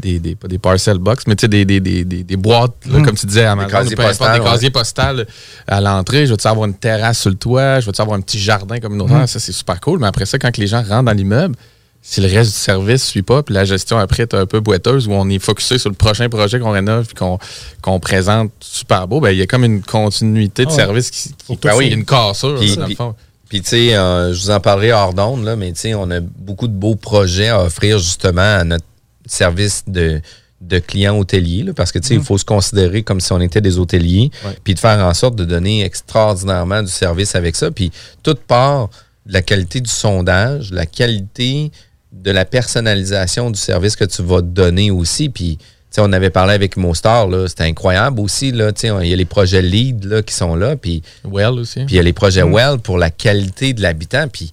[0.00, 2.74] des, des, pas des parcel box, mais tu sais, des, des, des, des, des boîtes,
[2.90, 4.50] là, comme tu disais, à Amazon, casiers peu importe, postales, des ouais.
[4.52, 5.26] casiers postales
[5.66, 6.26] à l'entrée.
[6.26, 9.28] Je vais avoir une terrasse sur le toit, je vais avoir un petit jardin communautaire.
[9.28, 9.98] Ça, c'est super cool.
[10.00, 11.54] Mais après ça, quand les gens rentrent dans l'immeuble,
[12.00, 14.60] si le reste du service ne suit pas, puis la gestion après est un peu
[14.60, 17.38] boiteuse, où on est focusé sur le prochain projet qu'on rénove puis qu'on
[17.82, 21.34] qu'on présente super beau, ben, il y a comme une continuité de Ah service qui,
[21.34, 23.14] qui ben oui, une cassure, Puis- dans le fond.
[23.48, 26.10] Puis, tu sais, euh, je vous en parlerai hors d'onde, là, mais tu sais, on
[26.10, 28.84] a beaucoup de beaux projets à offrir justement à notre
[29.26, 30.20] service de,
[30.60, 33.40] de clients hôteliers, là, parce que, tu sais, il faut se considérer comme si on
[33.40, 34.30] était des hôteliers,
[34.64, 37.70] puis de faire en sorte de donner extraordinairement du service avec ça.
[37.70, 37.90] Puis,
[38.22, 38.90] toute part
[39.24, 41.70] de la qualité du sondage, la qualité
[42.12, 45.28] de la personnalisation du service que tu vas donner aussi.
[45.28, 45.58] Puis,
[46.00, 49.16] on avait parlé avec Mostar, là, c'était incroyable aussi, là, tu sais, il y a
[49.16, 51.84] les projets lead, là, qui sont là, puis Well aussi.
[51.84, 54.28] puis il y a les projets Well pour la qualité de l'habitant.
[54.28, 54.50] Puis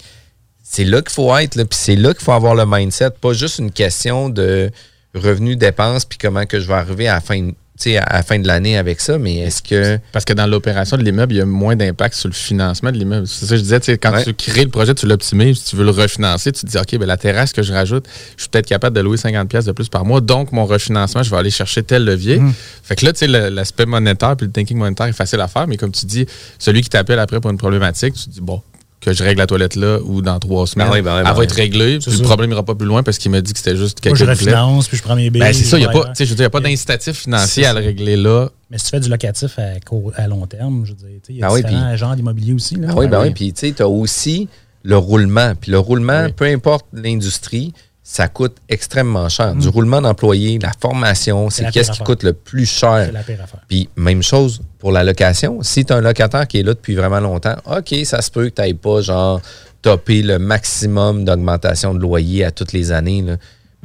[0.64, 1.56] c'est là qu'il faut être.
[1.56, 3.12] Là, puis c'est là qu'il faut avoir le mindset.
[3.22, 4.72] Pas juste une question de
[5.14, 7.50] revenus, dépenses, puis comment que je vais arriver à la fin,
[7.86, 9.18] à la fin de l'année avec ça.
[9.18, 10.00] Mais est-ce que...
[10.12, 12.98] Parce que dans l'opération de l'immeuble, il y a moins d'impact sur le financement de
[12.98, 13.28] l'immeuble.
[13.28, 14.24] C'est ça que je disais, quand Ouais.
[14.24, 17.06] tu crées le projet, tu l'optimises, tu veux le refinancer, tu te dis, OK, ben,
[17.06, 18.06] la terrasse que je rajoute,
[18.38, 21.22] je suis peut-être capable de louer 50$ piastres de plus par mois, donc mon refinancement,
[21.22, 22.42] je vais aller chercher tel levier.
[22.84, 25.68] Fait que là, tu sais, l'aspect monétaire puis le thinking monétaire est facile à faire,
[25.68, 26.26] mais comme tu dis,
[26.60, 28.62] celui qui t'appelle après pour une problématique, tu te dis, bon,
[29.06, 31.38] que je règle la toilette là ou dans trois semaines, oui, ben oui, ben elle
[31.38, 33.60] va être réglée, puis le problème n'ira pas plus loin parce qu'il m'a dit que
[33.60, 35.42] c'était juste Moi, quelque je refinance, puis je prends mes billes.
[35.42, 36.48] Ben, c'est ça, il n'y a pas, vais tu sais, je veux dire, il y
[36.48, 38.50] a pas d'incitatif financier à le régler là.
[38.72, 41.36] Mais si tu fais du locatif à, court- à long terme, je veux dire, il
[41.38, 42.76] y a Ah oui, différents puis- genres d'immobilier aussi.
[42.76, 42.88] Là.
[42.92, 43.30] Ah oui, ben oui.
[43.32, 44.48] Puis tu sais, tu as aussi
[44.84, 45.54] le roulement.
[45.60, 46.34] Puis le roulement, Oui.
[46.36, 47.74] peu importe l'industrie,
[48.08, 49.56] ça coûte extrêmement cher.
[49.56, 53.08] Du roulement d'employés, la formation, c'est qu'est-ce qui coûte le plus cher.
[53.08, 53.44] C'est la pire.
[53.68, 55.64] Puis même chose pour la location.
[55.64, 58.50] Si tu as un locataire qui est là depuis vraiment longtemps, OK, ça se peut
[58.50, 59.42] que tu n'ailles pas genre
[59.82, 63.24] topper le maximum d'augmentation de loyer à toutes les années.
[63.24, 63.38] là.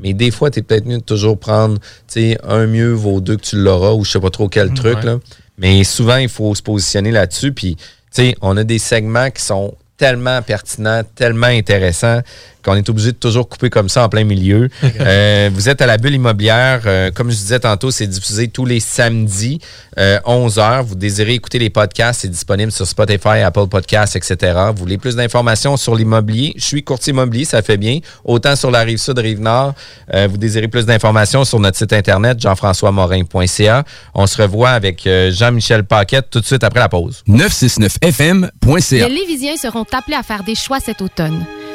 [0.02, 3.22] Mais des fois, tu es peut-être mieux de toujours prendre tu sais, un mieux vaut
[3.22, 4.98] deux que tu l'auras ou je sais pas trop quel truc.
[4.98, 5.04] ouais.
[5.04, 5.18] Là.
[5.56, 7.52] Mais souvent, il faut se positionner là-dessus.
[7.52, 12.22] Puis, tu sais, on a des segments qui sont tellement pertinents, tellement intéressants
[12.64, 14.68] qu'on est obligé de toujours couper comme ça en plein milieu.
[15.00, 16.82] Euh, vous êtes à la bulle immobilière.
[16.84, 19.60] euh, comme je disais tantôt, c'est diffusé tous les samedis,
[19.98, 20.82] euh, 11h.
[20.82, 24.36] Vous désirez écouter les podcasts, c'est disponible sur Spotify, Apple Podcasts, etc.
[24.74, 26.52] Vous voulez plus d'informations sur l'immobilier?
[26.56, 28.00] Je suis courtier immobilier, ça fait bien.
[28.24, 29.74] Autant sur la rive sud, rive nord.
[30.12, 33.84] Euh, vous désirez plus d'informations sur notre site internet, jean-françois-morin.ca.
[34.14, 37.22] On se revoit avec euh, Jean-Michel Paquette tout de suite après la pause.
[37.28, 39.08] 969fm.ca.
[39.08, 41.44] Les Lévisiens seront appelés à faire des choix cet automne.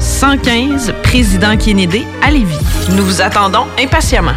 [0.00, 2.54] 115 Président Kennedy à Lévis.
[2.90, 4.32] Nous vous attendons impatiemment.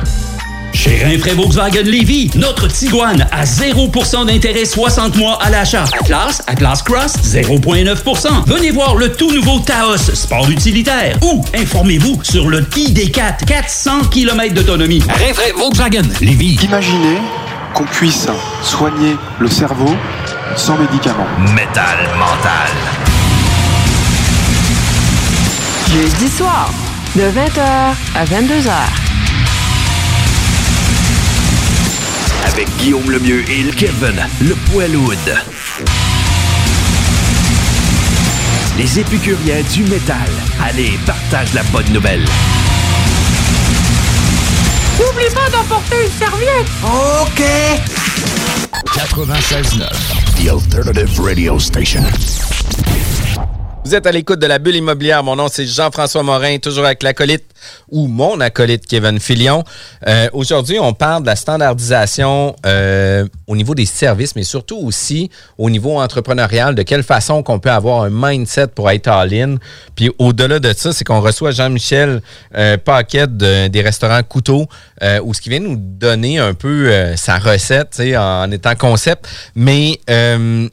[0.73, 5.85] Chez Rinfraie Volkswagen Lévy, notre Tiguan à 0% d'intérêt 60 mois à l'achat.
[5.99, 8.45] Atlas, Atlas Cross, 0,9%.
[8.45, 11.17] Venez voir le tout nouveau Taos, sport utilitaire.
[11.23, 15.01] Ou informez-vous sur le ID4, 400 km d'autonomie.
[15.09, 16.59] Rinfraie Volkswagen Lévy.
[16.63, 17.17] Imaginez
[17.73, 18.27] qu'on puisse
[18.61, 19.95] soigner le cerveau
[20.55, 21.27] sans médicaments.
[21.55, 23.06] Métal mental.
[25.93, 26.69] Jeudi soir,
[27.15, 27.61] de 20h
[28.15, 28.71] à 22h.
[32.45, 35.17] Avec Guillaume Lemieux et le Kevin, le Poiloud.
[38.77, 40.29] Les épicuriens du métal.
[40.61, 42.25] Allez, partage la bonne nouvelle.
[44.99, 46.67] N'oublie pas d'emporter une serviette.
[46.83, 47.43] OK.
[48.93, 49.87] 96.9,
[50.35, 52.03] The Alternative Radio Station.
[53.87, 55.23] Vous êtes à l'écoute de la bulle immobilière.
[55.23, 57.45] Mon nom, c'est Jean-François Morin, toujours avec l'acolyte
[57.89, 59.63] ou mon acolyte Kevin Filion.
[60.05, 65.31] Euh, Aujourd'hui, on parle de la standardisation euh, au niveau des services, mais surtout aussi
[65.57, 69.55] au niveau entrepreneurial, de quelle façon qu'on peut avoir un mindset pour être all-in.
[69.95, 72.21] Puis au-delà de ça, c'est qu'on reçoit Jean-Michel
[72.57, 74.67] euh, Paquet de- des restaurants Couteau,
[75.01, 79.29] euh, où ce qui vient nous donner un peu sa recette, en étant concept.
[79.55, 80.69] Mais une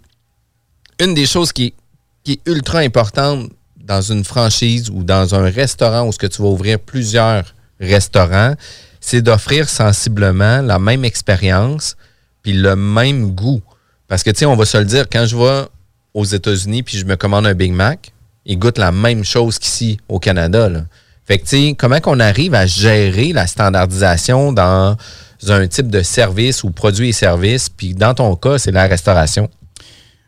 [1.15, 1.75] des choses qui,
[2.25, 6.43] qui est ultra importante dans une franchise ou dans un restaurant où ce que tu
[6.43, 8.55] vas ouvrir plusieurs restaurants,
[9.01, 11.97] c'est d'offrir sensiblement la même expérience
[12.43, 13.63] puis le même goût.
[14.09, 15.67] Parce que, tu sais, on va se le dire, quand je vais
[16.15, 18.13] aux États-Unis puis je me commande un Big Mac,
[18.47, 20.69] il goûte la même chose qu'ici au Canada.
[20.69, 20.85] Là.
[21.27, 24.97] Fait que, tu sais, comment qu'on arrive à gérer la standardisation dans
[25.49, 29.51] un type de service ou produit et service, puis dans ton cas, c'est la restauration.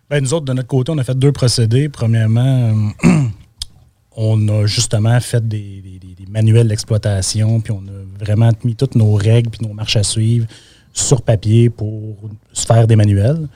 [0.08, 1.88] Ben, nous autres, de notre côté, on a fait deux procédés.
[1.88, 3.08] Premièrement, euh,
[4.16, 5.82] on a justement fait des,
[6.30, 10.46] manuels d'exploitation, puis on a vraiment mis toutes nos règles puis nos marches à suivre
[10.92, 12.16] sur papier pour
[12.52, 13.48] se faire des manuels.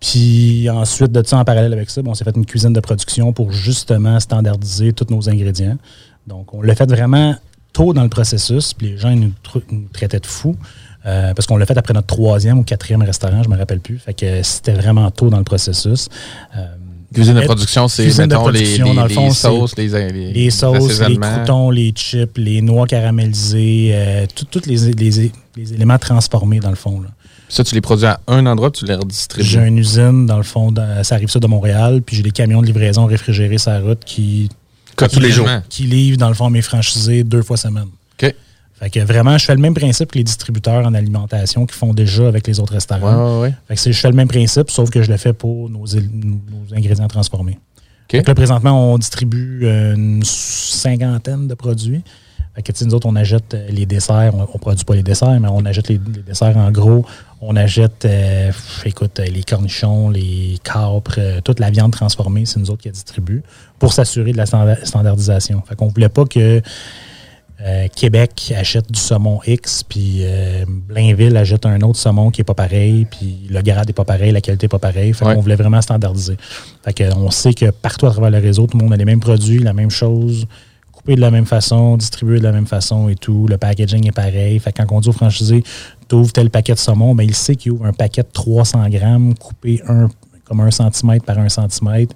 [0.00, 2.80] Puis ensuite de ça, en parallèle avec ça, ben, on s'est fait une cuisine de
[2.80, 5.78] production pour justement standardiser tous nos ingrédients.
[6.26, 7.36] Donc, on l'a fait vraiment
[7.72, 9.32] tôt dans le processus, puis les gens nous
[9.92, 10.56] traitaient de fous.
[11.06, 13.98] Euh, parce qu'on l'a fait après notre troisième ou quatrième restaurant, je me rappelle plus.
[13.98, 16.08] Fait que c'était vraiment tôt dans le processus.
[16.56, 16.64] Euh,
[17.12, 21.16] Cuisine de production, c'est, mettons, les- les- le fond, sauces, les- les- les sauces, les
[21.36, 24.88] croutons, les chips, les noix caramélisées, euh, tous les,
[25.72, 27.00] éléments transformés dans le fond.
[27.00, 27.08] là.
[27.48, 29.46] Ça, tu les produis à un endroit, tu les redistribues.
[29.46, 32.32] J'ai une usine, dans le fond, dans- ça arrive ça de Montréal, puis j'ai des
[32.32, 34.48] camions de livraison réfrigérés sur la route qui,
[34.96, 35.46] Tous les jours.
[35.68, 37.86] qui livrent, dans le fond, mes franchisés deux fois semaine.
[38.84, 41.94] Fait que vraiment, je fais le même principe que les distributeurs en alimentation qui font
[41.94, 43.16] déjà avec les autres restaurants.
[43.16, 43.54] Ouais, ouais, ouais.
[43.66, 45.86] Fait que je fais le même principe, sauf que je le fais pour nos,
[46.70, 47.58] ingrédients transformés.
[48.10, 52.02] Fait que là, présentement, on distribue euh, une cinquantaine de produits.
[52.54, 54.32] Fait que, nous autres, on achète euh, les desserts.
[54.34, 57.06] On, ne produit pas les desserts, mais on achète les, les desserts en gros.
[57.40, 58.52] On achète, euh,
[58.84, 62.92] écoute, les cornichons, les capres, euh, toute la viande transformée, c'est nous autres qui la
[62.92, 63.42] distribuent
[63.78, 65.62] pour s'assurer de la standa- standardisation.
[65.66, 66.60] Fait qu'on voulait pas que
[67.66, 72.44] euh, Québec achète du saumon X, puis euh, Blainville achète un autre saumon qui est
[72.44, 75.14] pas pareil, puis le grade est pas pareil, la qualité est pas pareille.
[75.14, 76.36] Fait qu'on voulait vraiment standardiser.
[76.84, 79.06] Fait que on sait que partout à travers le réseau, tout le monde a les
[79.06, 80.46] mêmes produits, la même chose,
[80.92, 83.46] coupé de la même façon, distribué de la même façon et tout.
[83.48, 84.58] Le packaging est pareil.
[84.58, 85.64] Fait que quand on dit au franchisé,
[86.06, 88.86] tu ouvres tel paquet de saumon, ben, il sait qu'il ouvre un paquet de 300
[88.90, 90.08] grammes coupé un,
[90.44, 92.14] comme un centimètre par un centimètre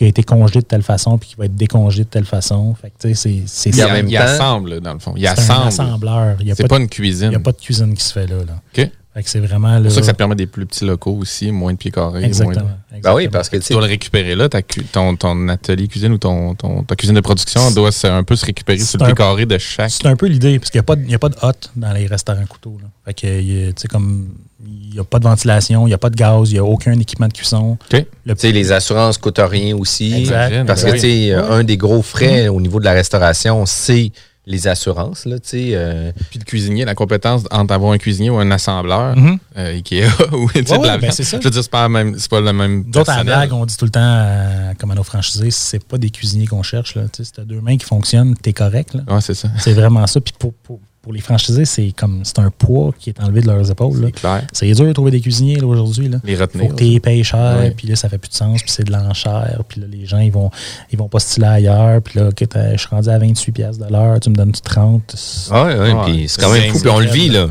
[0.00, 2.74] qui a été congelé de telle façon puis qui va être décongelé de telle façon.
[2.74, 3.98] Fait que, c'est- c'est Il, ça.
[4.00, 5.12] il assemble, dans le fond.
[5.14, 5.68] Il C'est un assemble.
[5.68, 6.36] assembleur.
[6.40, 7.26] Il y a C'est pas pas, de- une cuisine.
[7.26, 8.36] Il n'y a pas de cuisine qui se fait là.
[8.38, 8.54] là.
[8.74, 8.90] OK.
[9.12, 9.68] Fait que c'est vraiment.
[9.74, 11.90] C'est Là, pour ça que ça permet des plus petits locaux aussi, moins de pieds
[11.90, 12.24] carrés.
[12.24, 15.16] Exactement, moins de- Ben oui, parce que tu dois le récupérer là, ta cu- ton,
[15.16, 18.46] ton atelier cuisine ou ton, ton- ta cuisine de production doit se- un peu se
[18.46, 19.90] récupérer sur le pied carré de chaque.
[19.90, 21.36] C'est un peu l'idée, parce qu'il n'y a, pas de- il y a pas de
[21.42, 22.78] hot dans les restaurants couteaux.
[22.80, 22.88] Là.
[23.04, 24.28] Fait que, tu sais, comme,
[24.66, 26.64] il n'y a pas de ventilation, il n'y a pas de gaz, il n'y a
[26.64, 27.78] aucun équipement de cuisson.
[27.88, 28.04] Tu
[28.36, 30.12] sais, les assurances coûtent rien aussi.
[30.14, 30.66] Exact.
[30.66, 31.00] Parce que, Oui.
[31.00, 31.42] sais, Ouais.
[31.50, 34.12] un des gros frais au niveau de la restauration, c'est
[34.46, 38.50] les assurances, là, euh, Puis le cuisinier, la compétence entre avoir un cuisinier ou un
[38.50, 39.38] assembleur, Mhm.
[39.58, 41.12] euh, Ikea ou Ouais, de la ben, viande.
[41.12, 41.38] c'est ça.
[41.38, 42.84] Je veux dire, c'est pas, la même- c'est pas le même.
[42.90, 45.84] D'autres, à la blague, on dit tout le temps, euh, comme à nos franchisés, c'est
[45.84, 46.96] pas des cuisiniers qu'on cherche.
[46.96, 47.02] Là.
[47.12, 48.94] Si t'as deux mains qui fonctionnent, t'es correct.
[48.94, 49.02] Là.
[49.14, 49.48] Ouais, c'est ça.
[49.58, 50.20] C'est vraiment ça.
[50.20, 53.46] Puis pour, pour, pour les franchisés, c'est comme c'est un poids qui est enlevé de
[53.46, 54.10] leurs épaules.
[54.52, 56.10] C'est dur de trouver des cuisiniers aujourd'hui.
[56.24, 56.68] Les retenir.
[56.68, 58.92] Faut que tu payes cher, puis là, ça fait plus de sens, puis c'est de
[58.92, 60.50] l'enchère, puis là, les gens, ils vont,
[60.92, 64.20] ils vont postuler ailleurs, puis là, t'as- je suis rendu à 28 pièces de l'heure,
[64.20, 65.14] tu me donnes 30.
[65.50, 67.48] Ah ouais, ouais, puis c'est quand même fou, puis on le vit, là.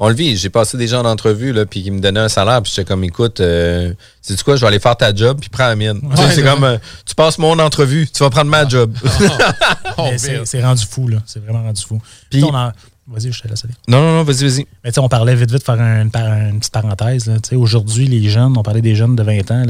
[0.00, 0.36] On le vit.
[0.36, 2.86] J'ai passé des gens en entrevue, là, puis qui me donnaient un salaire, puis j'étais
[2.86, 3.92] comme, écoute, euh,
[4.22, 6.00] sais-tu quoi, je vais aller faire ta job, puis prends la mienne.
[6.10, 6.50] Tu sais, Ouais, c'est ouais.
[6.50, 8.92] comme, euh, tu passes mon entrevue, tu vas prendre ma job.
[9.98, 11.18] Mais c'est c'est rendu fou, là.
[11.26, 12.00] C'est vraiment rendu fou.
[12.30, 12.72] Puis, on en-
[13.10, 13.74] Vas-y, je te laisse aller.
[13.88, 14.66] non, non, non, vas-y, vas-y.
[14.84, 16.10] Mais tu sais, on parlait vite, vite, faire un- une,
[16.58, 17.26] petite parenthèse.
[17.26, 17.36] là.
[17.40, 19.64] Tu sais, Aujourd'hui, les jeunes, on parlait des jeunes de 20 ans,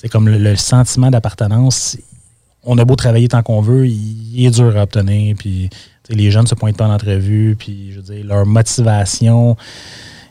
[0.00, 1.96] sais, comme le, le sentiment d'appartenance,
[2.62, 5.36] on a beau travailler tant qu'on veut, il, il est dur à obtenir.
[5.38, 5.70] Puis,
[6.08, 7.56] les jeunes ne se pointent pas en entrevue.
[7.58, 9.56] Puis, je veux dire, leur motivation,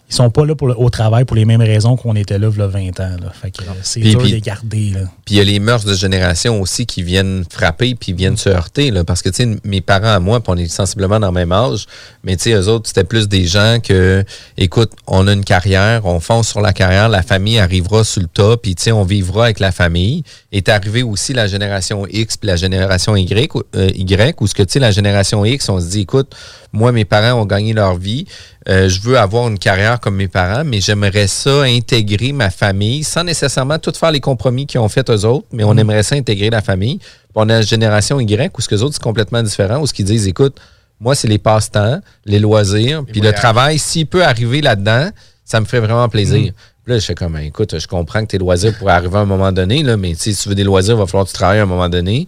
[0.09, 2.49] ils sont pas là pour le- au travail pour les mêmes raisons qu'on était là,
[2.51, 3.15] il y a 20 ans.
[3.21, 3.31] là.
[3.39, 4.91] Fait que c'est dur de les garder.
[5.25, 8.49] Puis il y a les mœurs de génération aussi qui viennent frapper puis viennent se
[8.49, 8.89] heurter.
[8.91, 11.51] Là, parce que, tu sais, mes parents à moi, on est sensiblement dans le même
[11.51, 11.85] âge,
[12.23, 14.23] mais tu sais, eux autres, c'était plus des gens que,
[14.57, 18.27] écoute, on a une carrière, on fonce sur la carrière, la famille arrivera sur le
[18.27, 20.23] tas, puis tu sais, on vivra avec la famille.
[20.51, 24.55] Est arrivé aussi la génération X puis la génération Y, ou- euh, y où ce
[24.55, 26.35] que, tu sais, la génération X, on se dit, écoute,
[26.71, 28.25] moi, mes parents ont gagné leur vie.
[28.67, 33.03] Euh, je veux avoir une carrière comme mes parents, mais j'aimerais ça intégrer ma famille
[33.03, 35.79] sans nécessairement tout faire les compromis qu'ils ont fait eux autres, mais on Mm.
[35.79, 36.97] aimerait ça intégrer la famille.
[36.99, 39.87] Puis on a la génération Y où ce que les autres, c'est complètement différent, où
[39.87, 40.57] ce qu'ils disent, écoute,
[40.99, 45.09] moi, c'est les passe-temps, les loisirs, puis le travail, s'il peut arriver là-dedans,
[45.45, 46.51] ça me ferait vraiment plaisir.
[46.51, 46.55] Mm.
[46.83, 49.21] Puis là, je fais comme, Ben, écoute, je comprends que tes loisirs pourraient arriver à
[49.21, 51.35] un moment donné, là, mais si tu veux des loisirs, il va falloir que tu
[51.35, 52.27] travailles à un moment donné.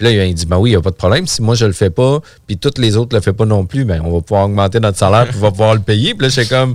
[0.00, 1.26] Puis là, il dit, ben oui, il n'y a pas de problème.
[1.26, 3.84] Si moi, je le fais pas, puis toutes les autres le font pas non plus,
[3.84, 6.14] ben on va pouvoir augmenter notre salaire, puis on va pouvoir le payer.
[6.14, 6.74] Puis là, je suis comme,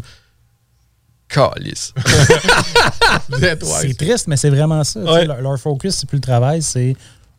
[1.28, 1.92] calice.
[3.82, 5.00] C'est triste, mais c'est vraiment ça.
[5.26, 6.96] leur focus, c'est plus le travail, c'est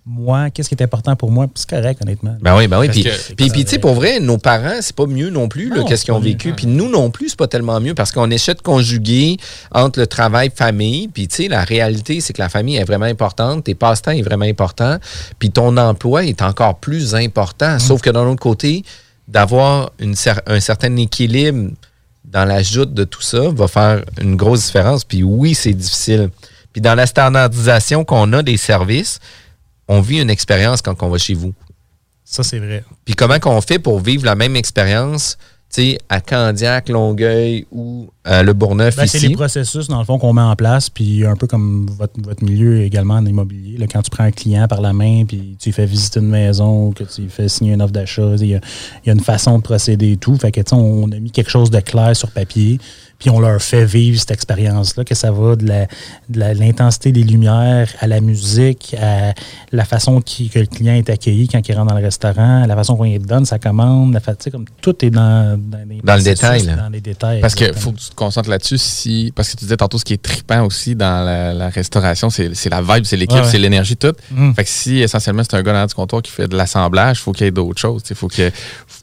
[0.08, 1.48] moi, qu'est-ce qui est important pour moi?
[1.56, 2.36] C'est correct, honnêtement.
[2.40, 2.88] Ben oui, ben oui.
[2.88, 3.02] Puis,
[3.36, 6.14] puis, puis, tu sais, pour vrai, nos parents, c'est pas mieux non plus, qu'est-ce qu'ils
[6.14, 6.50] ont vécu.
[6.50, 6.54] mieux.
[6.54, 9.36] Puis nous non plus, c'est pas tellement mieux parce qu'on essaie de conjuguer
[9.72, 11.08] entre le travail, famille.
[11.08, 14.22] Puis, tu sais, la réalité, c'est que la famille est vraiment importante, tes passe-temps est
[14.22, 14.96] vraiment important.
[15.40, 17.78] Puis ton emploi est encore plus important.
[17.80, 18.84] Sauf que d'un autre côté,
[19.26, 21.70] d'avoir cer- un certain équilibre
[22.24, 25.02] dans l'ajout de tout ça va faire une grosse différence.
[25.04, 26.30] Puis oui, c'est difficile.
[26.72, 29.18] Puis dans la standardisation qu'on a des services,
[29.88, 31.54] on vit une expérience quand on va chez vous.
[32.24, 32.82] Ça, c'est vrai.
[33.04, 35.38] Puis comment qu'on fait pour vivre la même expérience,
[35.72, 39.28] tu sais, à Candiac, Longueuil ou à Le Bourgneuf Ben, c'est ici?
[39.28, 42.44] les processus, dans le fond, qu'on met en place, puis un peu comme votre, votre
[42.44, 43.78] milieu également en immobilier.
[43.78, 46.28] là, quand tu prends un client par la main, puis tu lui fais visiter une
[46.30, 48.60] maison, que tu lui fais signer une offre d'achat, il y, a,
[49.04, 50.36] il y a une façon de procéder et tout.
[50.36, 52.78] Fait que, tu sais, on a mis quelque chose de clair sur papier,
[53.18, 55.72] puis on leur fait vivre cette expérience-là, que ça va de
[56.34, 59.32] l'intensité des lumières à la musique, à
[59.72, 62.66] la façon qui- que le client est accueilli quand il rentre dans le restaurant, à
[62.66, 65.58] la façon qu'on lui donne sa commande, la fa- tu sais, comme tout est dans,
[65.60, 66.76] dans, les Dans le détail, là.
[66.76, 67.40] Dans les détails.
[67.40, 68.78] Parce qu'il faut que tu te concentres là-dessus.
[68.78, 72.30] Si, parce que tu disais tantôt, ce qui est trippant aussi dans la, la restauration,
[72.30, 73.50] c'est c'est la vibe, c'est l'équipe, Ouais, ouais.
[73.50, 74.12] c'est l'énergie, tout.
[74.30, 74.52] Mm.
[74.54, 77.22] Fait que si essentiellement c'est un gars derrière du comptoir qui fait de l'assemblage, il
[77.22, 78.02] faut qu'il y ait d'autres choses.
[78.10, 78.50] Il faut que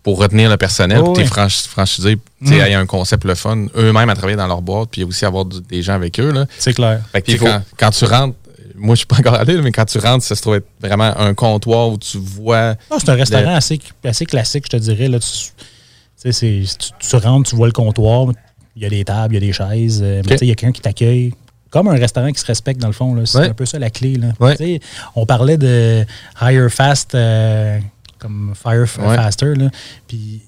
[0.03, 1.27] pour retenir le personnel, Oh, pour tes oui.
[1.27, 2.65] franchisés, tu sais, Mm.
[2.67, 5.25] il y a un concept le fun, eux-mêmes à travailler dans leur boîte, puis aussi
[5.25, 6.31] avoir du- des gens avec eux.
[6.31, 6.45] là.
[6.59, 7.01] C'est clair.
[7.11, 8.35] Fait que, faut- quand, quand tu rentres,
[8.75, 11.15] moi je suis pas encore allé, mais quand tu rentres, ça se trouve être vraiment
[11.17, 12.75] un comptoir où tu vois.
[12.91, 15.07] Non, c'est un restaurant le- assez, assez classique, je te dirais.
[15.07, 18.27] Là, tu, rentres, tu vois le comptoir,
[18.75, 20.31] il y a des tables, il y a des chaises, euh, mais Ok.
[20.31, 21.33] tu sais, il y a quelqu'un qui t'accueille.
[21.69, 23.15] Comme un restaurant qui se respecte, dans le fond.
[23.25, 23.47] C'est Ouais.
[23.49, 24.15] un peu ça la clé.
[24.15, 24.27] Là.
[24.39, 24.79] Ouais.
[25.15, 26.05] On parlait de
[26.39, 27.79] hire fast, euh,
[28.19, 29.15] comme fire Ouais.
[29.15, 29.55] faster.
[29.55, 29.69] là.
[30.07, 30.41] Puis,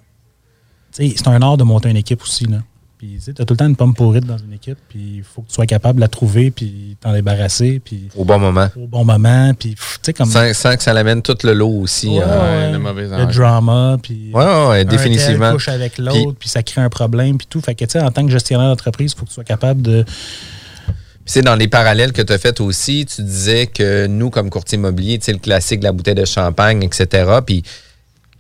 [0.96, 2.46] c'est un art de monter une équipe aussi.
[2.46, 2.58] Là.
[2.98, 5.42] Puis, tu as tout le temps une pomme pourrite dans une équipe, puis il faut
[5.42, 8.70] que tu sois capable de la trouver, puis t'en débarrasser, puis Au bon moment.
[8.78, 11.82] au bon moment, puis tu sais, comme Sans, sans que ça l'amène tout le lot
[11.82, 12.08] aussi.
[12.08, 12.42] Ouais, hein.
[12.42, 12.72] ouais.
[12.72, 13.36] le mauvais le ange.
[13.36, 15.52] drama, puis Ouais, ouais, définitivement.
[15.52, 17.60] couche avec l'autre, puis ça crée un problème, puis tout.
[17.60, 19.82] Fait que, tu sais, en tant que gestionnaire d'entreprise, il faut que tu sois capable
[19.82, 20.06] de.
[21.26, 24.78] C'est dans les parallèles que tu as fait aussi, tu disais que nous, comme courtier
[24.78, 27.40] immobilier, tu le classique de la bouteille de champagne, etc.
[27.46, 27.70] Puis, tu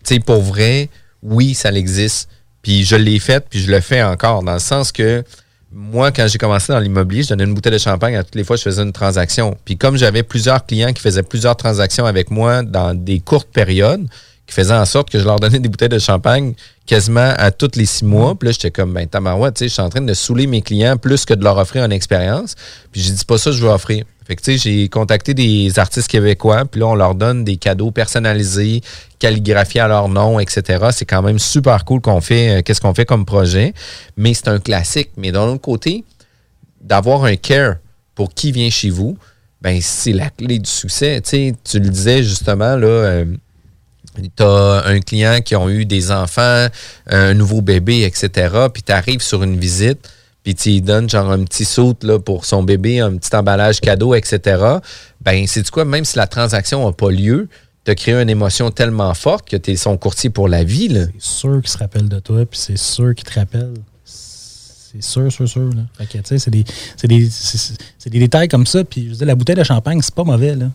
[0.03, 0.89] sais, pour vrai,
[1.23, 2.29] oui, ça existe.
[2.65, 5.23] Puis je l'ai fait, puis je le fais encore, dans le sens que
[5.71, 8.43] moi, quand j'ai commencé dans l'immobilier, je donnais une bouteille de champagne à toutes les
[8.43, 9.55] fois que je faisais une transaction.
[9.65, 14.07] Puis comme j'avais plusieurs clients qui faisaient plusieurs transactions avec moi dans des courtes périodes,
[14.47, 16.55] qui faisait en sorte que je leur donnais des bouteilles de champagne
[16.87, 18.33] quasiment à tous les six mois.
[18.33, 20.63] Puis là, j'étais comme, ben, tabarouette, tu sais, je suis en train de saouler mes
[20.63, 22.55] clients plus que de leur offrir une expérience.
[22.91, 24.05] Puis j'ai dit, pas ça je veux offrir.
[24.27, 28.81] Fait que, j'ai contacté des artistes québécois, puis là, on leur donne des cadeaux personnalisés,
[29.19, 30.87] calligraphiés à leur nom, etc.
[30.91, 33.73] C'est quand même super cool qu'on fait, euh, qu'est-ce qu'on fait comme projet.
[34.17, 35.11] Mais c'est un classique.
[35.15, 36.03] Mais d'un autre côté,
[36.81, 37.75] d'avoir un care
[38.15, 39.15] pour qui vient chez vous,
[39.61, 41.21] ben c'est la clé du succès.
[41.21, 43.25] Tu tu le disais justement, là, euh,
[44.15, 46.67] tu as un client qui a eu des enfants,
[47.07, 48.67] un nouveau bébé, etc.
[48.73, 49.99] Puis tu arrives sur une visite,
[50.45, 54.63] puis tu donnes genre un petit saut pour son bébé, un petit emballage cadeau, etc.
[55.21, 57.49] Ben, c'est du quoi, même si la transaction n'a pas lieu,
[57.87, 60.89] as créé une émotion tellement forte que tu es son courtier pour la vie.
[61.17, 63.73] C'est sûr qu'il se rappelle de toi, puis c'est sûr qu'il te rappelle.
[64.03, 65.69] C'est sûr, sûr, sûr.
[65.73, 65.81] Là.
[65.97, 66.63] Fait que, c'est des,
[67.03, 67.29] des,
[68.05, 68.83] des détails comme ça.
[68.83, 70.55] Puis, je veux dire, la bouteille de champagne, c'est pas mauvais.
[70.55, 70.67] Là.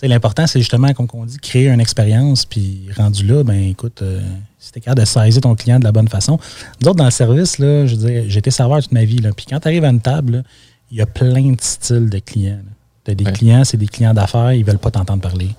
[0.00, 2.44] Tu L'important, c'est justement, comme on dit, créer une expérience.
[2.44, 4.20] Puis, rendu là, ben écoute, euh,
[4.58, 6.38] si t'es capable de saisir ton client de la bonne façon.
[6.82, 9.18] Nous autres, dans le service, là, je veux été serveur toute ma vie.
[9.18, 9.30] Là.
[9.36, 10.42] Puis, quand tu arrives à une table,
[10.90, 12.58] il y a plein de styles de clients.
[13.04, 15.50] Tu as des clients, c'est des clients d'affaires, ils veulent pas t'entendre parler.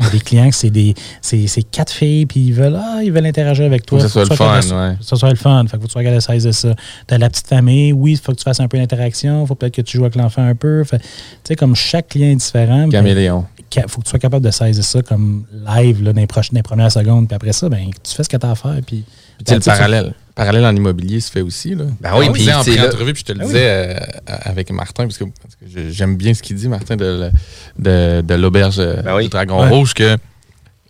[0.00, 3.26] A des clients c'est des c'est, c'est quatre filles, puis ils veulent, ah, ils veulent
[3.26, 3.98] interagir avec toi.
[3.98, 4.94] Faut que ça soit le fun, tu ouais.
[4.96, 5.64] que ça soit le fun.
[5.66, 6.74] Fait que faut que tu sois capable de saisir ça.
[7.08, 9.74] T'as la petite famille, oui, il faut que tu fasses un peu d'interaction, faut peut-être
[9.74, 10.84] que tu joues avec l'enfant un peu.
[10.88, 10.98] Tu
[11.42, 12.84] sais, comme chaque client est différent.
[12.84, 13.40] ben, Caméléon.
[13.56, 13.57] ca-
[13.88, 15.44] faut que tu sois capable de saisir ça comme
[15.76, 17.26] live là, dans, les prochaines, dans les premières secondes.
[17.28, 18.76] Puis après ça, ben, tu fais ce que tu as à faire.
[18.86, 19.04] Puis,
[19.36, 20.14] Puis, tu sais, le ça- parallèle.
[20.34, 21.74] parallèle en immobilier se fait aussi.
[21.74, 21.84] Là.
[22.00, 23.52] Ben oui, puis en pré-entrevue, puis je te le Ben oui.
[23.52, 26.96] disais euh, avec Martin, parce que, parce que je- j'aime bien ce qu'il dit, Martin,
[26.96, 27.30] de,
[27.78, 29.68] de, de l'auberge euh, du Dragon Ouais.
[29.68, 30.16] Rouge, que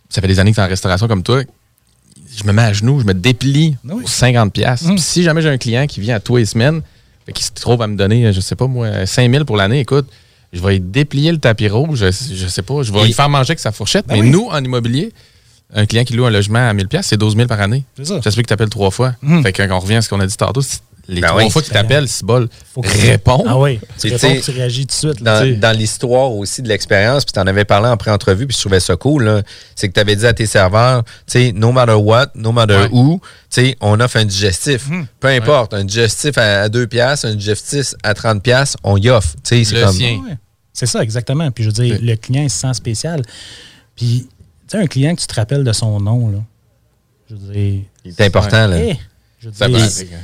[0.09, 1.41] ça fait des années que tu es en restauration comme toi.
[2.35, 4.51] Je me mets à genoux, je me déplie pour 50$.
[4.51, 4.87] piastres.
[4.89, 6.81] Puis si jamais j'ai un client qui vient à tous les semaines,
[7.33, 10.07] qu'il se trouve à me donner, je sais pas moi, 5000 pour l'année, écoute,
[10.53, 13.29] je vais déplier le tapis rouge, je, je sais pas, je vais Et- lui faire
[13.29, 14.07] manger avec sa fourchette.
[14.07, 14.29] Ben mais oui.
[14.29, 15.11] nous, en immobilier,
[15.73, 17.83] un client qui loue un logement à 1000$, piastres, c'est 12 000 par année.
[17.95, 18.19] C'est ça.
[18.19, 19.13] Peut que tu appelles trois fois.
[19.43, 21.43] Fait que quand on revient à ce qu'on a dit tantôt, c'est- les Ben trois
[21.43, 21.49] oui.
[21.49, 22.47] fois qu'il t'appelle, c'est bol.
[22.73, 23.43] Faut que- Réponds.
[23.47, 25.23] Ah oui, tu réponds, tu réagis tout de suite.
[25.23, 28.61] dans, là, l'histoire aussi de l'expérience, puis tu en avais parlé en pré-entrevue, puis je
[28.61, 29.41] trouvais ça cool, là,
[29.75, 32.75] c'est que tu avais dit à tes serveurs, tu sais, no matter what, no matter
[32.75, 32.89] Ouais.
[32.91, 34.87] who, tu sais, on offre un digestif.
[35.19, 39.09] Peu importe, un digestif à, à 2 piastres, un digestif à 30 piastres, on y
[39.09, 39.33] offre.
[39.43, 39.95] Tu sais, c'est comme...
[40.27, 40.37] Ouais.
[40.71, 41.49] C'est ça, exactement.
[41.51, 43.21] Puis je veux dire, le client, il se sent spécial.
[43.95, 44.27] Puis,
[44.69, 46.37] tu sais, un client que tu te rappelles de son nom, là,
[47.29, 47.81] je veux dire...
[48.05, 48.77] Il est important, là.
[48.79, 48.97] Eh,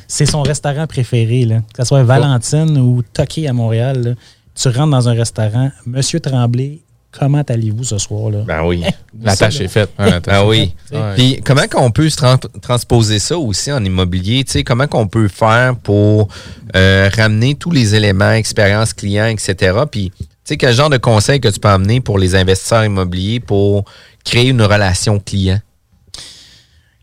[0.08, 1.60] c'est- son restaurant préféré, là.
[1.74, 4.12] Que ce soit Valentine ou Toqué à Montréal, là.
[4.56, 6.80] Tu rentres dans un restaurant, Monsieur Tremblay,
[7.12, 8.40] comment allez-vous ce soir, là?
[8.48, 8.84] Ben oui.
[9.22, 9.92] La tâche est faite.
[9.98, 10.74] Ah est oui.
[11.16, 14.44] Puis comment qu'on peut se tran- transposer ça aussi en immobilier?
[14.66, 16.28] Comment qu'on peut faire pour
[16.76, 19.78] euh, ramener tous les éléments, expérience client, etc.
[19.90, 23.40] Puis, tu sais, quel genre de conseils que tu peux amener pour les investisseurs immobiliers
[23.40, 23.84] pour
[24.24, 25.60] créer une relation client?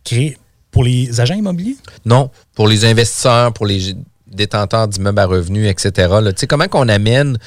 [0.04, 0.36] Créer
[0.72, 1.76] pour les agents immobiliers?
[2.04, 3.94] Non, pour les investisseurs, pour les
[4.26, 6.08] détenteurs d'immeubles à revenus, etc.
[6.20, 6.32] là.
[6.32, 7.38] Tu sais, comment qu'on amène,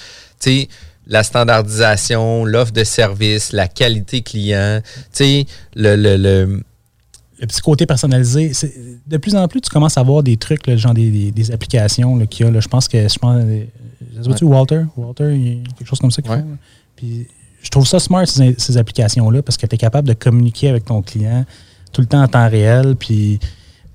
[1.08, 4.82] la standardisation, l'offre de service, la qualité client,
[5.20, 5.44] le,
[5.76, 6.64] le, le-
[7.38, 8.54] le petit côté personnalisé,
[9.08, 11.52] de plus en plus, tu commences à avoir des trucs, là, genre des, des- des
[11.52, 12.52] applications qu'il y a.
[12.52, 12.60] là.
[12.62, 13.66] je pense que, je pense, euh,
[14.16, 16.44] je sais pas, tu, Walter, Walter, il y a quelque chose comme ça qu'ils Ouais.
[16.96, 17.28] Puis,
[17.62, 20.86] je trouve ça smart, ces, ces applications-là, parce que tu es capable de communiquer avec
[20.86, 21.46] ton client
[21.96, 23.40] tout le temps en temps réel, puis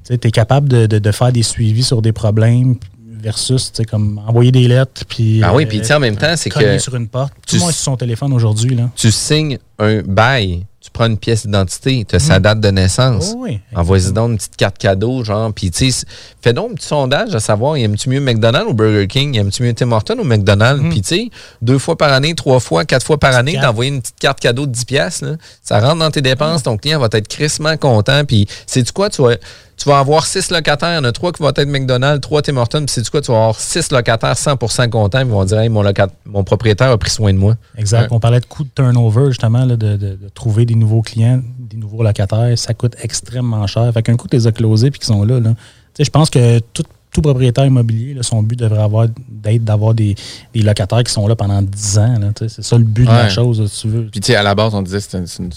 [0.09, 2.77] tu es capable de, de- de faire des suivis sur des problèmes
[3.23, 5.43] versus, tu comme envoyer des lettres, puis...
[5.45, 7.35] Ah oui, euh, puis en même temps, c'est que sur une porte.
[7.47, 8.89] Tout le monde sur son téléphone aujourd'hui, là.
[8.97, 13.33] tu signes un bail, tu prends une pièce d'identité, tu as sa date de naissance.
[13.35, 16.07] Oh oui, Envoie-y donc une petite carte cadeau, genre, puis tu sais,
[16.43, 19.37] fais donc un petit sondage à savoir, aimes-tu mieux McDonald's ou Burger King?
[19.37, 20.83] Aimes-tu mieux Tim Hortons ou McDonald's?
[20.91, 21.31] Puis tu sais,
[21.63, 24.67] deux fois par année, trois fois, quatre fois par année, d'envoyer une petite carte cadeau
[24.67, 25.25] de 10 pièces
[25.63, 29.23] ça rentre dans tes dépenses, ton client va être crissement content, puis sais-tu quoi, tu
[29.23, 29.37] vas,
[29.83, 32.43] tu vas avoir six locataires, il y en a trois qui vont être McDonald's, trois
[32.43, 35.59] Tim Hortons, puis sais-tu quoi, tu vas avoir six locataires 100% contents, ils vont dire,
[35.61, 35.83] hey, mon,
[36.27, 37.57] mon propriétaire a pris soin de moi.
[37.79, 38.03] Exact.
[38.03, 38.09] Ouais.
[38.11, 41.41] On parlait de coût de turnover, justement, là, de, de- de trouver des nouveaux clients,
[41.59, 42.57] des nouveaux locataires.
[42.59, 43.91] Ça coûte extrêmement cher.
[43.95, 45.41] Fait qu'un coup, tu les as closés puis qu'ils sont là.
[45.41, 45.51] là.
[45.51, 45.57] Tu
[45.97, 49.95] sais, Je pense que tout, tout propriétaire immobilier, là, son but devrait avoir d'être d'avoir
[49.95, 50.15] des,
[50.53, 52.15] des locataires qui sont là pendant 10 ans.
[52.37, 54.09] C'est ça le but de la chose, là, si tu veux.
[54.11, 55.51] Puis, tu sais, à la base, on disait que c'est c'est une-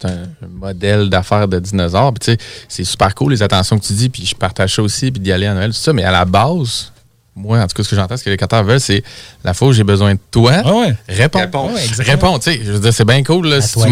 [0.00, 2.12] c'est un modèle d'affaires de dinosaures.
[2.14, 4.08] Puis, tu sais, c'est super cool, les attentions que tu dis.
[4.08, 5.92] Puis, je partage ça aussi, puis d'y aller à Noël, tout ça.
[5.92, 6.92] Mais à la base,
[7.34, 9.02] moi, en tout cas, ce que j'entends, ce que les locataires veulent, c'est
[9.44, 10.54] la fois où j'ai besoin de toi.
[10.64, 10.96] Ah ouais.
[11.08, 11.38] Réponds.
[11.38, 11.72] Réponds.
[11.72, 12.32] Ouais, exactement.
[12.32, 12.60] Réponds, tu sais.
[12.64, 13.46] Je veux dire, c'est bien cool.
[13.46, 13.88] Là, si, tu si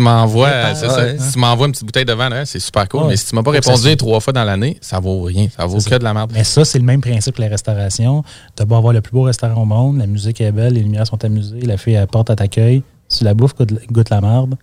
[0.00, 1.18] m'envoies Ouais.
[1.18, 3.02] si tu m'envoies une petite bouteille de vin, c'est super cool.
[3.02, 3.08] Ouais.
[3.08, 5.48] Mais si tu m'as pas répondu trois fois dans l'année, ça vaut rien.
[5.56, 5.98] Ça vaut que ça.
[5.98, 6.30] de la merde.
[6.34, 8.22] Mais ça, c'est le même principe que la restauration.
[8.56, 10.82] Tu as beau avoir le plus beau restaurant au monde, la musique est belle, les
[10.82, 12.84] lumières sont amusées, la fille elle porte à t'accueil.
[13.08, 14.54] Si la bouffe goûte, goûte la marde,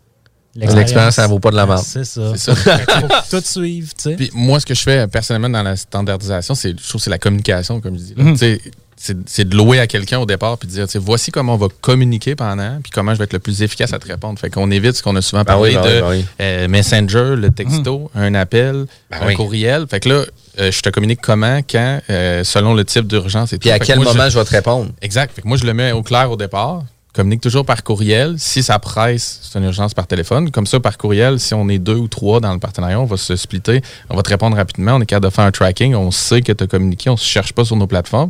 [0.55, 1.83] L'expérience, ça vaut pas de la merde.
[1.85, 2.33] C'est ça.
[2.35, 2.83] C'est ça.
[3.29, 4.15] Tout suive, tu sais.
[4.15, 7.09] Puis moi, ce que je fais personnellement dans la standardisation, c'est, je trouve que c'est
[7.09, 8.13] la communication, comme je dis.
[8.17, 8.33] Mhm.
[8.33, 8.61] Tu sais,
[9.01, 11.53] C'est, c'est de louer à quelqu'un au départ puis de dire, tu sais, voici comment
[11.53, 14.37] on va communiquer pendant, puis comment je vais être le plus efficace à te répondre.
[14.37, 16.25] Fait qu'on évite ce qu'on a souvent Ben parlé oui, ben de oui, ben oui.
[16.41, 19.35] euh, Messenger, le texto, un appel, Ben un oui.
[19.35, 19.85] courriel.
[19.89, 20.25] Fait que là,
[20.59, 23.61] euh, je te communique comment, quand, euh, selon le type d'urgence et tout.
[23.61, 24.91] Puis à Fait quel moi, moment je vais te répondre?
[25.01, 25.33] Exact.
[25.33, 26.83] Fait que moi, je le mets au clair au départ.
[27.13, 28.35] Communique toujours par courriel.
[28.37, 30.51] Si ça presse, c'est une urgence par téléphone.
[30.51, 33.17] Comme ça, par courriel, si on est deux ou trois dans le partenariat, on va
[33.17, 33.81] se splitter.
[34.09, 34.93] On va te répondre rapidement.
[34.93, 35.95] On est capable de faire un tracking.
[35.95, 37.09] On sait que tu as communiqué.
[37.09, 38.29] On ne se cherche pas sur nos plateformes.